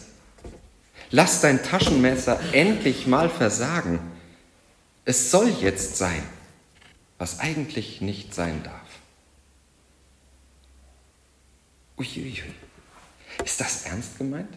Lass 1.11 1.41
dein 1.41 1.63
Taschenmesser 1.63 2.41
endlich 2.53 3.07
mal 3.07 3.29
versagen. 3.29 4.01
Es 5.05 5.31
soll 5.31 5.49
jetzt 5.49 5.97
sein, 5.97 6.23
was 7.19 7.41
eigentlich 7.41 8.01
nicht 8.01 8.35
sein 8.35 8.63
darf. 8.63 8.75
Uiuiui. 11.99 12.43
Ist 13.45 13.61
das 13.61 13.85
ernst 13.85 14.19
gemeint? 14.19 14.49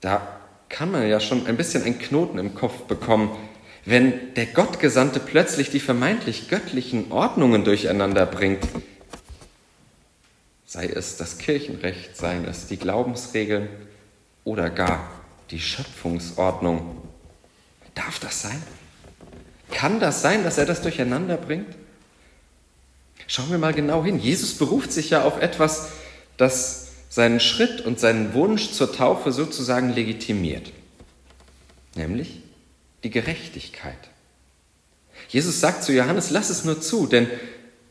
Da 0.00 0.40
kann 0.68 0.90
man 0.90 1.08
ja 1.08 1.20
schon 1.20 1.46
ein 1.46 1.56
bisschen 1.56 1.82
einen 1.82 1.98
Knoten 1.98 2.38
im 2.38 2.54
Kopf 2.54 2.82
bekommen, 2.82 3.30
wenn 3.84 4.34
der 4.34 4.46
Gottgesandte 4.46 5.20
plötzlich 5.20 5.70
die 5.70 5.80
vermeintlich 5.80 6.48
göttlichen 6.48 7.12
Ordnungen 7.12 7.64
durcheinander 7.64 8.26
bringt, 8.26 8.66
sei 10.66 10.86
es 10.86 11.16
das 11.16 11.38
Kirchenrecht, 11.38 12.16
seien 12.16 12.44
es 12.44 12.66
die 12.66 12.76
Glaubensregeln 12.76 13.68
oder 14.44 14.70
gar 14.70 15.08
die 15.50 15.60
Schöpfungsordnung. 15.60 17.00
Darf 17.94 18.18
das 18.18 18.42
sein? 18.42 18.62
Kann 19.70 20.00
das 20.00 20.20
sein, 20.20 20.42
dass 20.44 20.58
er 20.58 20.66
das 20.66 20.82
durcheinander 20.82 21.36
bringt? 21.36 21.74
Schauen 23.28 23.50
wir 23.50 23.58
mal 23.58 23.72
genau 23.72 24.04
hin. 24.04 24.18
Jesus 24.18 24.54
beruft 24.54 24.92
sich 24.92 25.10
ja 25.10 25.24
auf 25.24 25.40
etwas, 25.40 25.88
das 26.36 26.88
seinen 27.08 27.40
Schritt 27.40 27.80
und 27.80 27.98
seinen 27.98 28.34
Wunsch 28.34 28.72
zur 28.72 28.92
Taufe 28.92 29.32
sozusagen 29.32 29.94
legitimiert, 29.94 30.72
nämlich 31.94 32.42
die 33.04 33.10
Gerechtigkeit. 33.10 33.96
Jesus 35.28 35.60
sagt 35.60 35.82
zu 35.82 35.92
Johannes, 35.92 36.30
lass 36.30 36.50
es 36.50 36.64
nur 36.64 36.80
zu, 36.80 37.06
denn 37.06 37.28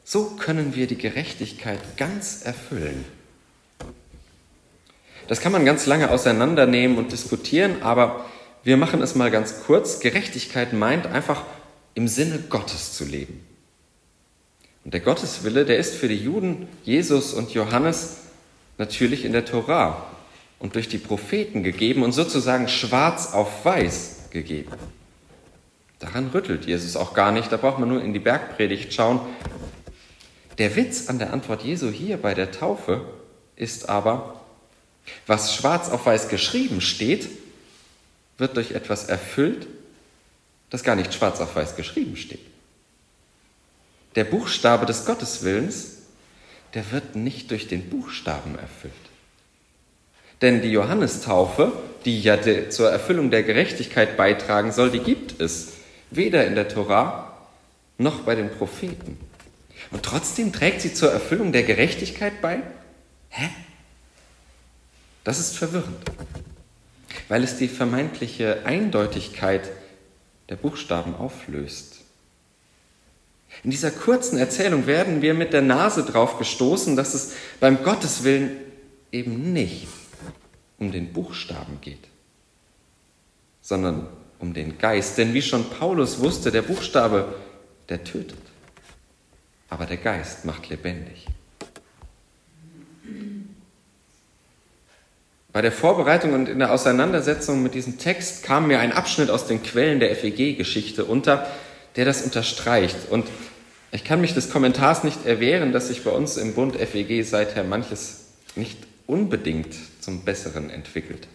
so 0.04 0.26
können 0.38 0.76
wir 0.76 0.88
die 0.88 0.98
Gerechtigkeit 0.98 1.80
ganz 1.98 2.44
erfüllen. 2.44 3.04
Das 5.28 5.42
kann 5.42 5.52
man 5.52 5.66
ganz 5.66 5.88
lange 5.88 6.12
auseinandernehmen 6.12 6.98
und 6.98 7.12
diskutieren, 7.12 7.82
aber 7.82 8.26
wir 8.64 8.78
machen 8.78 9.02
es 9.02 9.16
mal 9.16 9.32
ganz 9.32 9.64
kurz. 9.66 10.00
Gerechtigkeit 10.00 10.74
meint 10.74 11.08
einfach 11.08 11.44
im 11.96 12.08
Sinne 12.08 12.44
Gottes 12.50 12.94
zu 12.94 13.06
leben. 13.06 13.44
Und 14.84 14.94
der 14.94 15.02
Gotteswille, 15.02 15.66
der 15.66 15.78
ist 15.78 15.96
für 15.96 16.08
die 16.08 16.18
Juden, 16.18 16.68
Jesus 16.84 17.34
und 17.34 17.52
Johannes 17.52 18.18
natürlich 18.78 19.26
in 19.26 19.32
der 19.32 19.46
Tora 19.46 20.06
und 20.60 20.76
durch 20.76 20.90
die 20.90 20.98
Propheten 20.98 21.64
gegeben 21.64 22.04
und 22.04 22.12
sozusagen 22.12 22.68
schwarz 22.68 23.34
auf 23.34 23.66
weiß 23.66 24.30
gegeben. 24.32 24.72
Daran 26.00 26.30
rüttelt 26.30 26.66
Jesus 26.66 26.96
auch 26.96 27.14
gar 27.14 27.32
nicht, 27.32 27.52
da 27.52 27.58
braucht 27.58 27.80
man 27.80 27.90
nur 27.90 28.04
in 28.04 28.14
die 28.14 28.20
Bergpredigt 28.20 28.94
schauen. 28.94 29.20
Der 30.58 30.76
Witz 30.76 31.10
an 31.10 31.20
der 31.20 31.34
Antwort 31.34 31.64
Jesu 31.64 31.90
hier 31.90 32.18
bei 32.18 32.34
der 32.34 32.52
Taufe 32.52 33.06
ist 33.56 33.90
aber, 33.90 34.42
was 35.28 35.56
schwarz 35.56 35.90
auf 35.90 36.06
weiß 36.06 36.30
geschrieben 36.30 36.82
steht, 36.82 37.30
wird 38.38 38.58
durch 38.58 38.72
etwas 38.72 39.06
erfüllt, 39.06 39.68
das 40.70 40.84
gar 40.84 40.96
nicht 40.96 41.14
schwarz 41.14 41.40
auf 41.40 41.56
weiß 41.56 41.76
geschrieben 41.76 42.18
steht. 42.18 42.46
Der 44.16 44.24
Buchstabe 44.24 44.86
des 44.86 45.06
Gotteswillens, 45.06 45.95
der 46.76 46.92
wird 46.92 47.16
nicht 47.16 47.52
durch 47.52 47.68
den 47.68 47.90
Buchstaben 47.90 48.60
erfüllt. 48.60 48.94
Denn 50.42 50.62
die 50.62 50.72
Johannestaufe, 50.72 51.72
die 52.04 52.22
ja 52.22 52.38
zur 52.70 52.92
Erfüllung 52.92 53.32
der 53.32 53.44
Gerechtigkeit 53.44 54.18
beitragen 54.18 54.74
soll, 54.74 54.92
die 54.92 55.00
gibt 55.00 55.40
es 55.42 55.74
weder 56.12 56.46
in 56.46 56.56
der 56.56 56.68
Tora 56.68 57.36
noch 57.98 58.22
bei 58.22 58.36
den 58.36 58.50
Propheten. 58.50 59.18
Und 59.92 60.04
trotzdem 60.04 60.52
trägt 60.52 60.82
sie 60.82 60.94
zur 60.94 61.12
Erfüllung 61.12 61.54
der 61.54 61.64
Gerechtigkeit 61.64 62.42
bei? 62.42 62.62
Hä? 63.30 63.50
Das 65.24 65.40
ist 65.40 65.58
verwirrend, 65.58 66.04
weil 67.30 67.44
es 67.44 67.58
die 67.58 67.70
vermeintliche 67.70 68.66
Eindeutigkeit 68.66 69.72
der 70.50 70.58
Buchstaben 70.58 71.16
auflöst. 71.16 71.95
In 73.64 73.72
dieser 73.72 73.92
kurzen 73.92 74.38
Erzählung 74.38 74.88
werden 74.88 75.22
wir 75.22 75.34
mit 75.34 75.54
der 75.54 75.62
Nase 75.62 76.04
drauf 76.04 76.38
gestoßen, 76.38 76.96
dass 76.96 77.14
es 77.14 77.34
beim 77.60 77.84
Gotteswillen 77.84 78.52
eben 79.12 79.54
nicht 79.54 79.88
um 80.78 80.92
den 80.92 81.14
Buchstaben 81.14 81.80
geht, 81.82 82.08
sondern 83.62 84.08
um 84.40 84.54
den 84.54 84.78
Geist. 84.78 85.18
Denn 85.18 85.34
wie 85.34 85.42
schon 85.42 85.70
Paulus 85.70 86.20
wusste, 86.20 86.52
der 86.52 86.62
Buchstabe, 86.62 87.34
der 87.90 88.04
tötet. 88.04 88.38
Aber 89.70 89.86
der 89.86 89.98
Geist 89.98 90.46
macht 90.46 90.70
lebendig. 90.70 91.26
Bei 95.56 95.62
der 95.62 95.72
Vorbereitung 95.72 96.34
und 96.34 96.50
in 96.50 96.60
der 96.60 96.74
Auseinandersetzung 96.74 97.64
mit 97.64 97.76
diesem 97.76 97.98
Text 97.98 98.44
kam 98.44 98.68
mir 98.68 98.80
ein 98.80 98.92
Abschnitt 98.92 99.30
aus 99.30 99.48
den 99.48 99.64
Quellen 99.64 100.02
der 100.02 100.14
FEG-Geschichte 100.14 101.06
unter, 101.06 101.48
der 101.96 102.04
das 102.04 102.24
unterstreicht. 102.24 103.10
Und 103.10 103.26
ich 103.96 104.04
kann 104.04 104.20
mich 104.20 104.34
des 104.34 104.50
Kommentars 104.50 105.06
nicht 105.06 105.26
erwehren, 105.26 105.72
dass 105.72 105.88
sich 105.88 106.04
bei 106.04 106.12
uns 106.12 106.36
im 106.36 106.54
Bund 106.54 106.76
FEG 106.76 107.24
seither 107.24 107.64
manches 107.64 108.26
nicht 108.56 108.78
unbedingt 109.08 109.74
zum 110.02 110.26
Besseren 110.26 110.70
entwickelt. 110.70 111.30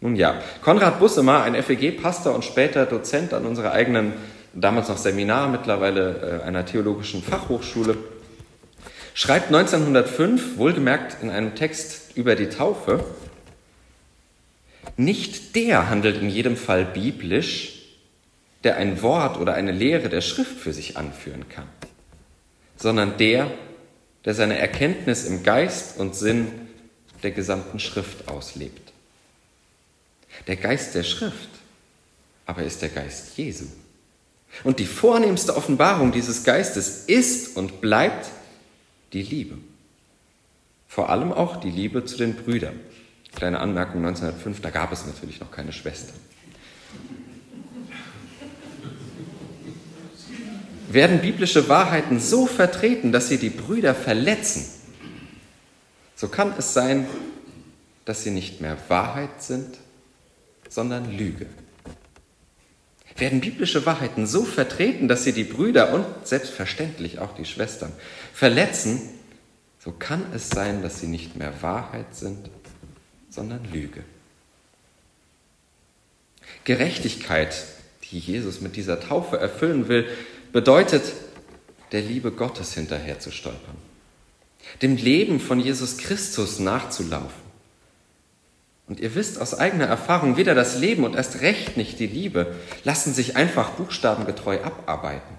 Nun 0.00 0.14
ja, 0.14 0.40
Konrad 0.62 1.00
Bussemer, 1.00 1.42
ein 1.42 1.60
FEG-Pastor 1.60 2.32
und 2.32 2.44
später 2.44 2.86
Dozent 2.86 3.34
an 3.34 3.44
unserer 3.44 3.72
eigenen, 3.72 4.12
damals 4.54 4.88
noch 4.88 4.98
Seminar, 4.98 5.48
mittlerweile 5.48 6.42
äh, 6.42 6.46
einer 6.46 6.64
theologischen 6.64 7.24
Fachhochschule, 7.24 7.96
schreibt 9.12 9.48
1905, 9.48 10.58
wohlgemerkt 10.58 11.16
in 11.22 11.30
einem 11.30 11.56
Text 11.56 12.16
über 12.16 12.36
die 12.36 12.50
Taufe, 12.50 13.04
nicht 14.96 15.56
der 15.56 15.90
handelt 15.90 16.22
in 16.22 16.30
jedem 16.30 16.56
Fall 16.56 16.84
biblisch, 16.84 17.76
der 18.62 18.76
ein 18.76 19.02
Wort 19.02 19.38
oder 19.38 19.54
eine 19.54 19.72
Lehre 19.72 20.08
der 20.08 20.20
Schrift 20.20 20.58
für 20.58 20.72
sich 20.72 20.96
anführen 20.96 21.48
kann, 21.48 21.66
sondern 22.76 23.16
der, 23.16 23.50
der 24.24 24.34
seine 24.34 24.58
Erkenntnis 24.58 25.24
im 25.24 25.42
Geist 25.42 25.98
und 25.98 26.14
Sinn 26.14 26.48
der 27.22 27.30
gesamten 27.30 27.78
Schrift 27.78 28.28
auslebt. 28.28 28.92
Der 30.46 30.56
Geist 30.56 30.94
der 30.94 31.02
Schrift 31.02 31.48
aber 32.46 32.62
ist 32.62 32.80
der 32.80 32.88
Geist 32.88 33.36
Jesu. 33.36 33.66
Und 34.64 34.78
die 34.78 34.86
vornehmste 34.86 35.56
Offenbarung 35.56 36.12
dieses 36.12 36.44
Geistes 36.44 37.04
ist 37.06 37.56
und 37.56 37.80
bleibt 37.80 38.30
die 39.12 39.22
Liebe. 39.22 39.58
Vor 40.88 41.10
allem 41.10 41.32
auch 41.32 41.56
die 41.56 41.70
Liebe 41.70 42.04
zu 42.04 42.16
den 42.16 42.34
Brüdern. 42.34 42.78
Kleine 43.34 43.60
Anmerkung 43.60 44.06
1905, 44.06 44.62
da 44.62 44.70
gab 44.70 44.92
es 44.92 45.04
natürlich 45.04 45.40
noch 45.40 45.50
keine 45.50 45.72
Schwestern. 45.72 46.16
Werden 50.88 51.20
biblische 51.20 51.68
Wahrheiten 51.68 52.20
so 52.20 52.46
vertreten, 52.46 53.12
dass 53.12 53.28
sie 53.28 53.38
die 53.38 53.50
Brüder 53.50 53.94
verletzen, 53.94 54.66
so 56.14 56.28
kann 56.28 56.54
es 56.58 56.72
sein, 56.72 57.06
dass 58.04 58.22
sie 58.22 58.30
nicht 58.30 58.60
mehr 58.60 58.78
Wahrheit 58.88 59.42
sind, 59.42 59.78
sondern 60.68 61.16
Lüge. 61.16 61.46
Werden 63.16 63.40
biblische 63.40 63.84
Wahrheiten 63.86 64.26
so 64.26 64.44
vertreten, 64.44 65.08
dass 65.08 65.24
sie 65.24 65.32
die 65.32 65.44
Brüder 65.44 65.94
und 65.94 66.04
selbstverständlich 66.24 67.18
auch 67.18 67.34
die 67.34 67.46
Schwestern 67.46 67.92
verletzen, 68.32 69.00
so 69.78 69.92
kann 69.92 70.24
es 70.34 70.50
sein, 70.50 70.82
dass 70.82 71.00
sie 71.00 71.06
nicht 71.06 71.36
mehr 71.36 71.62
Wahrheit 71.62 72.14
sind, 72.14 72.50
sondern 73.30 73.64
Lüge. 73.72 74.02
Gerechtigkeit, 76.64 77.64
die 78.10 78.18
Jesus 78.18 78.60
mit 78.60 78.76
dieser 78.76 79.00
Taufe 79.00 79.38
erfüllen 79.38 79.88
will, 79.88 80.06
bedeutet, 80.52 81.12
der 81.92 82.02
Liebe 82.02 82.32
Gottes 82.32 82.74
hinterher 82.74 83.20
zu 83.20 83.30
stolpern, 83.30 83.76
dem 84.82 84.96
Leben 84.96 85.40
von 85.40 85.60
Jesus 85.60 85.98
Christus 85.98 86.58
nachzulaufen. 86.58 87.46
Und 88.88 89.00
ihr 89.00 89.14
wisst 89.14 89.40
aus 89.40 89.54
eigener 89.54 89.86
Erfahrung, 89.86 90.36
weder 90.36 90.54
das 90.54 90.78
Leben 90.78 91.04
und 91.04 91.16
erst 91.16 91.40
recht 91.40 91.76
nicht 91.76 91.98
die 91.98 92.06
Liebe 92.06 92.54
lassen 92.84 93.12
sich 93.12 93.36
einfach 93.36 93.70
buchstabengetreu 93.70 94.62
abarbeiten. 94.62 95.36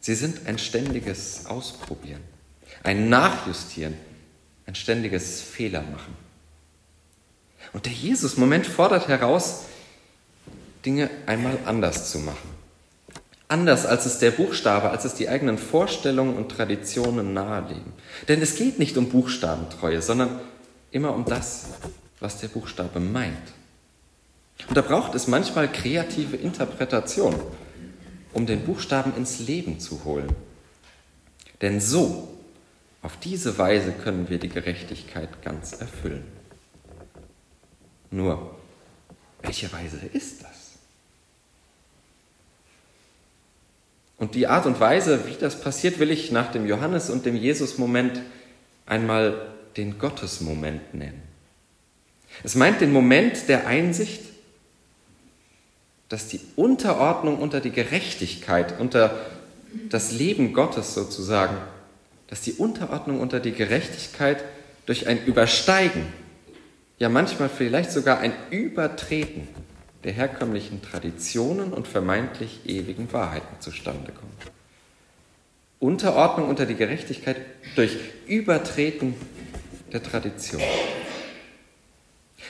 Sie 0.00 0.14
sind 0.14 0.46
ein 0.46 0.58
ständiges 0.58 1.46
Ausprobieren, 1.46 2.22
ein 2.82 3.08
Nachjustieren, 3.08 3.94
ein 4.66 4.74
ständiges 4.74 5.40
Fehlermachen. 5.40 6.14
Und 7.72 7.86
der 7.86 7.92
Jesus-Moment 7.92 8.66
fordert 8.66 9.08
heraus, 9.08 9.64
Dinge 10.84 11.10
einmal 11.26 11.58
anders 11.64 12.10
zu 12.10 12.18
machen. 12.20 12.47
Anders 13.48 13.86
als 13.86 14.04
es 14.04 14.18
der 14.18 14.30
Buchstabe, 14.30 14.90
als 14.90 15.06
es 15.06 15.14
die 15.14 15.28
eigenen 15.28 15.56
Vorstellungen 15.56 16.36
und 16.36 16.50
Traditionen 16.50 17.32
nahelegen. 17.32 17.94
Denn 18.28 18.42
es 18.42 18.56
geht 18.56 18.78
nicht 18.78 18.98
um 18.98 19.08
Buchstabentreue, 19.08 20.02
sondern 20.02 20.38
immer 20.90 21.14
um 21.14 21.24
das, 21.24 21.66
was 22.20 22.38
der 22.40 22.48
Buchstabe 22.48 23.00
meint. 23.00 23.36
Und 24.68 24.76
da 24.76 24.82
braucht 24.82 25.14
es 25.14 25.28
manchmal 25.28 25.70
kreative 25.70 26.36
Interpretation, 26.36 27.34
um 28.34 28.44
den 28.44 28.64
Buchstaben 28.64 29.16
ins 29.16 29.38
Leben 29.38 29.80
zu 29.80 30.04
holen. 30.04 30.28
Denn 31.62 31.80
so 31.80 32.28
auf 33.00 33.16
diese 33.16 33.56
Weise 33.56 33.92
können 33.92 34.28
wir 34.28 34.38
die 34.38 34.48
Gerechtigkeit 34.48 35.42
ganz 35.42 35.72
erfüllen. 35.72 36.24
Nur, 38.10 38.56
welche 39.42 39.72
Weise 39.72 40.00
ist 40.12 40.42
das? 40.42 40.57
Und 44.18 44.34
die 44.34 44.48
Art 44.48 44.66
und 44.66 44.80
Weise, 44.80 45.26
wie 45.26 45.36
das 45.38 45.60
passiert, 45.60 46.00
will 46.00 46.10
ich 46.10 46.32
nach 46.32 46.50
dem 46.50 46.66
Johannes- 46.66 47.08
und 47.08 47.24
dem 47.24 47.36
Jesus-Moment 47.36 48.20
einmal 48.84 49.46
den 49.76 49.98
Gottes-Moment 49.98 50.94
nennen. 50.94 51.22
Es 52.42 52.56
meint 52.56 52.80
den 52.80 52.92
Moment 52.92 53.48
der 53.48 53.66
Einsicht, 53.66 54.22
dass 56.08 56.26
die 56.26 56.40
Unterordnung 56.56 57.38
unter 57.38 57.60
die 57.60 57.70
Gerechtigkeit, 57.70 58.80
unter 58.80 59.26
das 59.88 60.12
Leben 60.12 60.52
Gottes 60.52 60.94
sozusagen, 60.94 61.56
dass 62.28 62.40
die 62.40 62.52
Unterordnung 62.52 63.20
unter 63.20 63.40
die 63.40 63.52
Gerechtigkeit 63.52 64.42
durch 64.86 65.06
ein 65.06 65.24
Übersteigen, 65.24 66.06
ja 66.98 67.08
manchmal 67.08 67.48
vielleicht 67.48 67.92
sogar 67.92 68.18
ein 68.18 68.32
Übertreten 68.50 69.46
der 70.04 70.12
herkömmlichen 70.12 70.82
Traditionen 70.82 71.72
und 71.72 71.88
vermeintlich 71.88 72.60
ewigen 72.66 73.12
Wahrheiten 73.12 73.60
zustande 73.60 74.12
kommt. 74.12 74.52
Unterordnung 75.80 76.48
unter 76.48 76.66
die 76.66 76.74
Gerechtigkeit 76.74 77.36
durch 77.76 77.96
Übertreten 78.26 79.14
der 79.92 80.02
Tradition. 80.02 80.62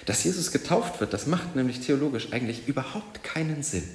Dass 0.07 0.25
Jesus 0.25 0.53
getauft 0.53 1.01
wird, 1.01 1.13
das 1.13 1.27
macht 1.27 1.55
nämlich 1.55 1.81
theologisch 1.81 2.33
eigentlich 2.33 2.67
überhaupt 2.67 3.23
keinen 3.23 3.63
Sinn. 3.63 3.89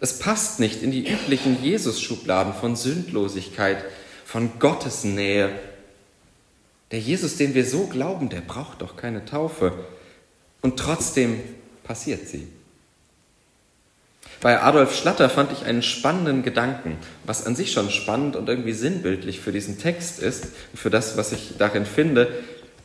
Es 0.00 0.18
passt 0.18 0.58
nicht 0.58 0.82
in 0.82 0.90
die 0.90 1.08
üblichen 1.08 1.62
Jesus-Schubladen 1.62 2.54
von 2.54 2.74
Sündlosigkeit, 2.74 3.84
von 4.24 4.58
Gottesnähe. 4.58 5.50
Der 6.90 6.98
Jesus, 6.98 7.36
den 7.36 7.54
wir 7.54 7.66
so 7.66 7.86
glauben, 7.86 8.28
der 8.28 8.40
braucht 8.40 8.82
doch 8.82 8.96
keine 8.96 9.24
Taufe. 9.24 9.72
Und 10.60 10.78
trotzdem 10.78 11.40
passiert 11.92 12.26
sie. 12.26 12.48
Bei 14.40 14.62
Adolf 14.62 14.96
Schlatter 14.96 15.28
fand 15.28 15.52
ich 15.52 15.66
einen 15.66 15.82
spannenden 15.82 16.42
Gedanken, 16.42 16.96
was 17.24 17.44
an 17.44 17.54
sich 17.54 17.70
schon 17.70 17.90
spannend 17.90 18.34
und 18.34 18.48
irgendwie 18.48 18.72
sinnbildlich 18.72 19.40
für 19.40 19.52
diesen 19.52 19.78
Text 19.78 20.18
ist, 20.18 20.46
für 20.74 20.88
das, 20.88 21.18
was 21.18 21.32
ich 21.32 21.58
darin 21.58 21.84
finde, 21.84 22.32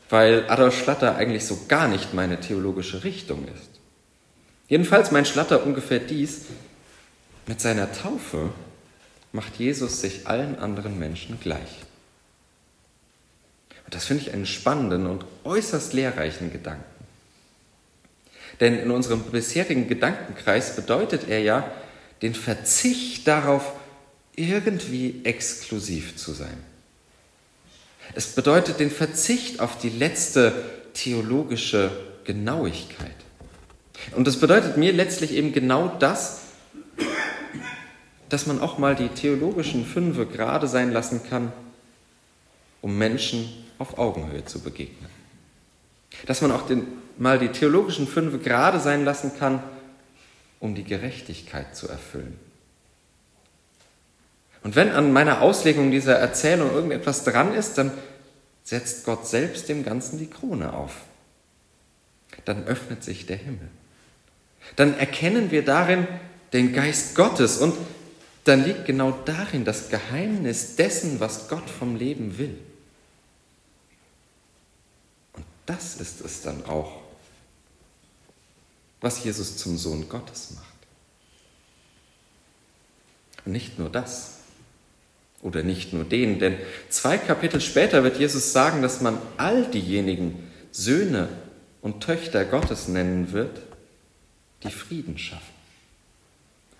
weil 0.09 0.43
Adolf 0.49 0.77
Schlatter 0.77 1.15
eigentlich 1.15 1.45
so 1.45 1.57
gar 1.69 1.87
nicht 1.87 2.13
meine 2.13 2.41
theologische 2.41 3.05
Richtung 3.05 3.45
ist. 3.45 3.69
Jedenfalls 4.67 5.11
meint 5.11 5.29
Schlatter 5.29 5.65
ungefähr 5.65 5.99
dies, 5.99 6.41
mit 7.45 7.61
seiner 7.61 7.93
Taufe 7.93 8.49
macht 9.31 9.55
Jesus 9.55 10.01
sich 10.01 10.27
allen 10.27 10.59
anderen 10.59 10.99
Menschen 10.99 11.39
gleich. 11.39 11.79
Und 13.85 13.95
das 13.95 14.03
finde 14.03 14.23
ich 14.23 14.33
einen 14.33 14.45
spannenden 14.45 15.07
und 15.07 15.23
äußerst 15.45 15.93
lehrreichen 15.93 16.51
Gedanken. 16.51 16.96
Denn 18.59 18.79
in 18.79 18.91
unserem 18.91 19.21
bisherigen 19.21 19.87
Gedankenkreis 19.87 20.75
bedeutet 20.75 21.27
er 21.27 21.39
ja 21.39 21.69
den 22.21 22.33
Verzicht 22.33 23.27
darauf, 23.27 23.73
irgendwie 24.35 25.21
exklusiv 25.23 26.15
zu 26.15 26.31
sein. 26.31 26.57
Es 28.13 28.27
bedeutet 28.27 28.79
den 28.79 28.91
Verzicht 28.91 29.59
auf 29.59 29.77
die 29.77 29.89
letzte 29.89 30.53
theologische 30.93 31.91
Genauigkeit. 32.23 33.15
Und 34.15 34.27
das 34.27 34.37
bedeutet 34.37 34.77
mir 34.77 34.93
letztlich 34.93 35.31
eben 35.31 35.53
genau 35.53 35.87
das, 35.99 36.41
dass 38.29 38.45
man 38.45 38.61
auch 38.61 38.77
mal 38.77 38.95
die 38.95 39.09
theologischen 39.09 39.85
Fünfe 39.85 40.25
gerade 40.25 40.67
sein 40.67 40.91
lassen 40.91 41.21
kann, 41.29 41.51
um 42.81 42.97
Menschen 42.97 43.49
auf 43.79 43.97
Augenhöhe 43.97 44.45
zu 44.45 44.59
begegnen. 44.59 45.09
Dass 46.25 46.41
man 46.41 46.51
auch 46.51 46.65
den, 46.67 46.85
mal 47.19 47.39
die 47.39 47.49
theologischen 47.49 48.07
Fünfe 48.07 48.39
gerade 48.39 48.79
sein 48.79 49.05
lassen 49.05 49.31
kann, 49.37 49.61
um 50.59 50.75
die 50.75 50.83
Gerechtigkeit 50.83 51.75
zu 51.75 51.87
erfüllen. 51.87 52.39
Und 54.63 54.75
wenn 54.75 54.91
an 54.91 55.13
meiner 55.13 55.41
Auslegung 55.41 55.91
dieser 55.91 56.15
Erzählung 56.15 56.71
irgendetwas 56.71 57.23
dran 57.23 57.53
ist, 57.53 57.77
dann 57.77 57.91
setzt 58.63 59.05
Gott 59.05 59.27
selbst 59.27 59.69
dem 59.69 59.85
Ganzen 59.85 60.19
die 60.19 60.29
Krone 60.29 60.73
auf. 60.73 60.93
Dann 62.43 62.65
öffnet 62.65 63.03
sich 63.03 63.25
der 63.25 63.37
Himmel. 63.37 63.69
Dann 64.75 64.97
erkennen 64.97 65.51
wir 65.51 65.63
darin 65.63 66.07
den 66.53 66.73
Geist 66.73 67.15
Gottes 67.15 67.59
und 67.59 67.75
dann 68.43 68.63
liegt 68.63 68.85
genau 68.85 69.11
darin 69.25 69.65
das 69.65 69.89
Geheimnis 69.89 70.75
dessen, 70.75 71.19
was 71.19 71.49
Gott 71.49 71.69
vom 71.69 71.95
Leben 71.95 72.37
will. 72.37 72.57
Und 75.33 75.45
das 75.65 75.95
ist 75.95 76.21
es 76.21 76.41
dann 76.41 76.65
auch, 76.65 77.06
was 79.01 79.23
Jesus 79.23 79.57
zum 79.57 79.77
Sohn 79.77 80.09
Gottes 80.09 80.51
macht. 80.55 80.65
Und 83.45 83.51
nicht 83.51 83.79
nur 83.79 83.89
das 83.89 84.39
oder 85.41 85.63
nicht 85.63 85.93
nur 85.93 86.03
den, 86.03 86.39
denn 86.39 86.57
zwei 86.89 87.17
Kapitel 87.17 87.61
später 87.61 88.03
wird 88.03 88.17
Jesus 88.17 88.51
sagen, 88.51 88.81
dass 88.81 89.01
man 89.01 89.19
all 89.37 89.65
diejenigen 89.65 90.51
Söhne 90.71 91.29
und 91.81 92.03
Töchter 92.03 92.43
Gottes 92.43 92.87
nennen 92.87 93.31
wird, 93.31 93.61
die 94.63 94.71
Frieden 94.71 95.17
schaffen. 95.17 95.53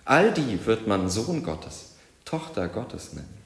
All 0.04 0.32
die 0.32 0.66
wird 0.66 0.86
man 0.86 1.08
Sohn 1.08 1.42
Gottes, 1.42 1.94
Tochter 2.24 2.68
Gottes 2.68 3.12
nennen. 3.12 3.38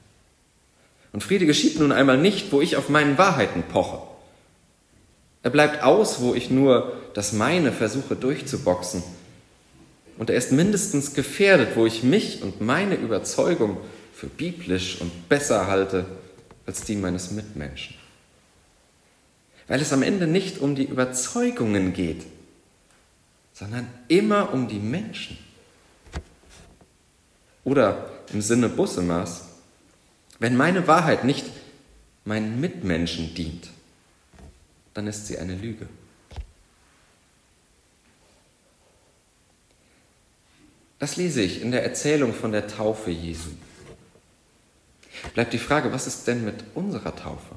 Und 1.11 1.23
Friede 1.23 1.45
geschieht 1.45 1.79
nun 1.79 1.91
einmal 1.91 2.17
nicht, 2.17 2.51
wo 2.51 2.59
ich 2.61 2.75
auf 2.75 2.89
meinen 2.89 3.17
Wahrheiten 3.17 3.63
poche. 3.63 4.12
Er 5.43 5.49
bleibt 5.49 5.83
aus, 5.83 6.21
wo 6.21 6.33
ich 6.33 6.49
nur 6.49 6.93
das 7.13 7.33
meine 7.33 7.71
versuche 7.71 8.15
durchzuboxen. 8.15 9.03
Und 10.17 10.29
er 10.29 10.37
ist 10.37 10.51
mindestens 10.51 11.13
gefährdet, 11.13 11.75
wo 11.75 11.85
ich 11.85 12.01
mich 12.01 12.41
und 12.41 12.61
meine 12.61 12.95
Überzeugung 12.95 13.77
für 14.13 14.27
biblisch 14.27 15.01
und 15.01 15.27
besser 15.27 15.67
halte 15.67 16.05
als 16.65 16.83
die 16.83 16.95
meines 16.95 17.31
Mitmenschen. 17.31 17.95
Weil 19.67 19.81
es 19.81 19.91
am 19.91 20.01
Ende 20.01 20.27
nicht 20.27 20.59
um 20.59 20.75
die 20.75 20.85
Überzeugungen 20.85 21.93
geht, 21.93 22.23
sondern 23.53 23.87
immer 24.07 24.53
um 24.53 24.67
die 24.67 24.79
Menschen. 24.79 25.37
Oder 27.65 28.09
im 28.31 28.41
Sinne 28.41 28.69
Bussemers, 28.69 29.45
wenn 30.39 30.55
meine 30.55 30.87
Wahrheit 30.87 31.23
nicht 31.23 31.45
meinen 32.25 32.59
Mitmenschen 32.61 33.33
dient, 33.35 33.69
dann 34.93 35.07
ist 35.07 35.27
sie 35.27 35.37
eine 35.37 35.55
Lüge. 35.55 35.87
Das 40.99 41.17
lese 41.17 41.41
ich 41.41 41.61
in 41.61 41.71
der 41.71 41.83
Erzählung 41.83 42.33
von 42.33 42.51
der 42.51 42.67
Taufe 42.67 43.11
Jesu 43.11 43.49
bleibt 45.33 45.53
die 45.53 45.59
Frage, 45.59 45.91
was 45.91 46.07
ist 46.07 46.27
denn 46.27 46.43
mit 46.43 46.55
unserer 46.75 47.15
Taufe? 47.15 47.55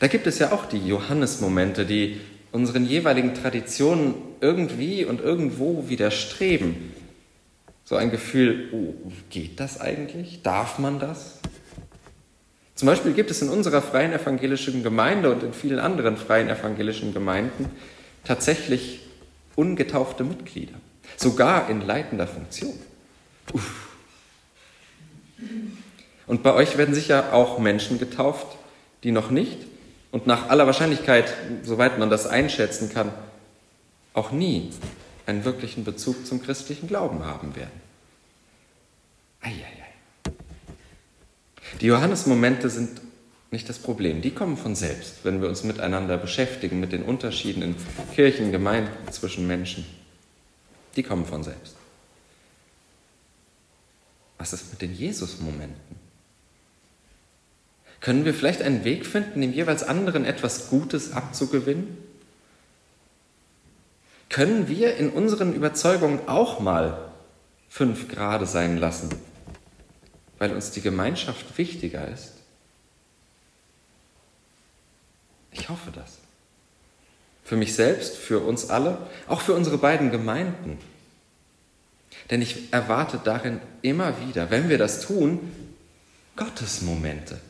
Da 0.00 0.06
gibt 0.06 0.26
es 0.26 0.38
ja 0.38 0.52
auch 0.52 0.66
die 0.66 0.86
Johannes-Momente, 0.86 1.86
die 1.86 2.20
unseren 2.52 2.84
jeweiligen 2.84 3.34
Traditionen 3.34 4.14
irgendwie 4.40 5.04
und 5.04 5.20
irgendwo 5.20 5.88
widerstreben. 5.88 6.92
So 7.84 7.96
ein 7.96 8.10
Gefühl, 8.10 8.68
oh, 8.72 8.94
geht 9.30 9.60
das 9.60 9.80
eigentlich? 9.80 10.42
Darf 10.42 10.78
man 10.78 10.98
das? 10.98 11.38
Zum 12.78 12.86
Beispiel 12.86 13.12
gibt 13.12 13.32
es 13.32 13.42
in 13.42 13.48
unserer 13.48 13.82
freien 13.82 14.12
evangelischen 14.12 14.84
Gemeinde 14.84 15.32
und 15.32 15.42
in 15.42 15.52
vielen 15.52 15.80
anderen 15.80 16.16
freien 16.16 16.48
evangelischen 16.48 17.12
Gemeinden 17.12 17.68
tatsächlich 18.22 19.00
ungetaufte 19.56 20.22
Mitglieder, 20.22 20.74
sogar 21.16 21.68
in 21.70 21.84
leitender 21.84 22.28
Funktion. 22.28 22.78
Uff. 23.52 23.88
Und 26.28 26.44
bei 26.44 26.54
euch 26.54 26.78
werden 26.78 26.94
sicher 26.94 27.32
auch 27.32 27.58
Menschen 27.58 27.98
getauft, 27.98 28.46
die 29.02 29.10
noch 29.10 29.30
nicht 29.30 29.58
und 30.12 30.28
nach 30.28 30.48
aller 30.48 30.66
Wahrscheinlichkeit, 30.66 31.34
soweit 31.64 31.98
man 31.98 32.10
das 32.10 32.28
einschätzen 32.28 32.92
kann, 32.94 33.10
auch 34.14 34.30
nie 34.30 34.70
einen 35.26 35.44
wirklichen 35.44 35.82
Bezug 35.82 36.24
zum 36.28 36.40
christlichen 36.40 36.86
Glauben 36.86 37.24
haben 37.24 37.56
werden. 37.56 37.80
Eieiei. 39.40 39.87
Die 41.80 41.86
Johannes-Momente 41.86 42.70
sind 42.70 43.00
nicht 43.50 43.68
das 43.68 43.78
Problem. 43.78 44.20
Die 44.20 44.32
kommen 44.32 44.56
von 44.56 44.74
selbst, 44.74 45.24
wenn 45.24 45.40
wir 45.40 45.48
uns 45.48 45.64
miteinander 45.64 46.18
beschäftigen, 46.18 46.80
mit 46.80 46.92
den 46.92 47.02
Unterschieden 47.02 47.62
in 47.62 47.76
Kirchen, 48.14 48.52
Gemeinden 48.52 49.10
zwischen 49.10 49.46
Menschen. 49.46 49.86
Die 50.96 51.02
kommen 51.02 51.24
von 51.24 51.42
selbst. 51.42 51.76
Was 54.36 54.52
ist 54.52 54.70
mit 54.70 54.82
den 54.82 54.94
Jesus-Momenten? 54.94 55.96
Können 58.00 58.24
wir 58.24 58.34
vielleicht 58.34 58.62
einen 58.62 58.84
Weg 58.84 59.06
finden, 59.06 59.40
dem 59.40 59.52
jeweils 59.52 59.82
anderen 59.82 60.24
etwas 60.24 60.68
Gutes 60.68 61.12
abzugewinnen? 61.12 61.98
Können 64.28 64.68
wir 64.68 64.96
in 64.96 65.10
unseren 65.10 65.54
Überzeugungen 65.54 66.28
auch 66.28 66.60
mal 66.60 67.10
fünf 67.68 68.08
Grade 68.08 68.46
sein 68.46 68.76
lassen, 68.76 69.10
weil 70.38 70.52
uns 70.52 70.70
die 70.70 70.80
Gemeinschaft 70.80 71.58
wichtiger 71.58 72.06
ist? 72.08 72.34
Ich 75.52 75.68
hoffe 75.68 75.90
das. 75.92 76.18
Für 77.44 77.56
mich 77.56 77.74
selbst, 77.74 78.16
für 78.16 78.40
uns 78.40 78.68
alle, 78.68 78.98
auch 79.26 79.40
für 79.40 79.54
unsere 79.54 79.78
beiden 79.78 80.10
Gemeinden. 80.10 80.78
Denn 82.30 82.42
ich 82.42 82.72
erwarte 82.72 83.20
darin 83.22 83.60
immer 83.82 84.14
wieder, 84.26 84.50
wenn 84.50 84.68
wir 84.68 84.78
das 84.78 85.06
tun, 85.06 85.52
Gottes 86.36 86.82
Momente. 86.82 87.40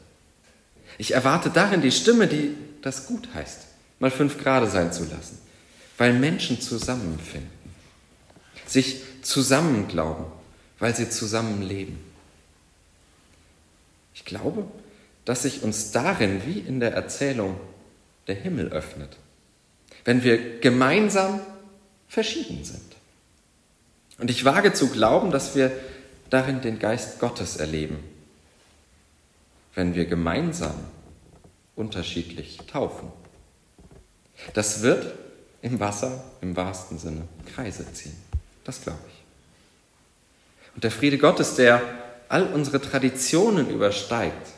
Ich 0.97 1.13
erwarte 1.13 1.51
darin 1.51 1.83
die 1.83 1.93
Stimme, 1.93 2.27
die 2.27 2.57
das 2.81 3.07
gut 3.07 3.29
heißt, 3.35 3.67
mal 3.99 4.11
fünf 4.11 4.39
Grade 4.39 4.69
sein 4.69 4.93
zu 4.93 5.05
lassen, 5.05 5.39
weil 5.99 6.13
Menschen 6.15 6.61
zusammenfinden, 6.61 7.51
sich 8.67 9.03
zusammen 9.23 9.89
glauben, 9.89 10.25
weil 10.79 10.95
sie 10.95 11.11
zusammen 11.11 11.63
leben. 11.63 12.08
Ich 14.19 14.25
glaube, 14.25 14.67
dass 15.25 15.43
sich 15.43 15.63
uns 15.63 15.93
darin, 15.93 16.43
wie 16.45 16.59
in 16.59 16.81
der 16.81 16.93
Erzählung, 16.93 17.59
der 18.27 18.35
Himmel 18.35 18.69
öffnet, 18.69 19.17
wenn 20.05 20.23
wir 20.23 20.61
gemeinsam 20.61 21.41
verschieden 22.09 22.65
sind. 22.65 22.83
Und 24.19 24.31
ich 24.31 24.45
wage 24.45 24.75
zu 24.75 24.91
glauben, 24.91 25.31
dass 25.31 25.55
wir 25.55 25.71
darin 26.29 26.61
den 26.61 26.79
Geist 26.79 27.21
Gottes 27.21 27.57
erleben 27.57 27.99
wenn 29.79 29.95
wir 29.95 30.07
gemeinsam 30.07 30.75
unterschiedlich 31.77 32.59
taufen. 32.67 33.13
Das 34.53 34.83
wird 34.83 35.15
im 35.63 35.79
Wasser 35.79 36.25
im 36.41 36.57
wahrsten 36.57 36.99
Sinne 36.99 37.29
Kreise 37.55 37.87
ziehen. 37.93 38.17
Das 38.65 38.83
glaube 38.83 38.99
ich. 39.07 40.75
Und 40.75 40.83
der 40.83 40.91
Friede 40.91 41.17
Gottes, 41.17 41.55
der 41.55 41.81
all 42.29 42.45
unsere 42.55 42.81
Traditionen 42.81 43.71
übersteigt, 43.71 44.49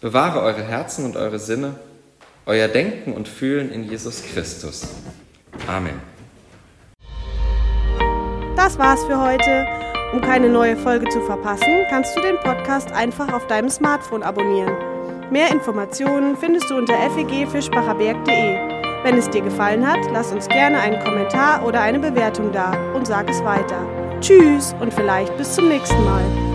bewahre 0.00 0.40
eure 0.40 0.62
Herzen 0.62 1.04
und 1.04 1.16
eure 1.16 1.38
Sinne, 1.38 1.76
euer 2.46 2.68
Denken 2.68 3.12
und 3.12 3.28
Fühlen 3.28 3.70
in 3.70 3.84
Jesus 3.84 4.22
Christus. 4.22 4.88
Amen. 5.66 6.00
Das 8.56 8.78
war's 8.78 9.04
für 9.04 9.20
heute. 9.20 9.66
Um 10.12 10.20
keine 10.20 10.48
neue 10.48 10.76
Folge 10.76 11.08
zu 11.08 11.20
verpassen, 11.20 11.86
kannst 11.88 12.16
du 12.16 12.20
den 12.20 12.36
Podcast 12.38 12.90
einfach 12.92 13.32
auf 13.32 13.46
deinem 13.46 13.70
Smartphone 13.70 14.24
abonnieren. 14.24 14.74
Mehr 15.30 15.50
Informationen 15.52 16.36
findest 16.36 16.68
du 16.68 16.76
unter 16.76 16.94
fegfischbacherberg.de. 17.10 18.70
Wenn 19.04 19.16
es 19.16 19.30
dir 19.30 19.42
gefallen 19.42 19.86
hat, 19.86 20.00
lass 20.12 20.32
uns 20.32 20.48
gerne 20.48 20.80
einen 20.80 21.02
Kommentar 21.04 21.64
oder 21.64 21.80
eine 21.80 22.00
Bewertung 22.00 22.52
da 22.52 22.72
und 22.92 23.06
sag 23.06 23.30
es 23.30 23.42
weiter. 23.44 23.86
Tschüss 24.20 24.74
und 24.80 24.92
vielleicht 24.92 25.36
bis 25.38 25.54
zum 25.54 25.68
nächsten 25.68 26.04
Mal. 26.04 26.49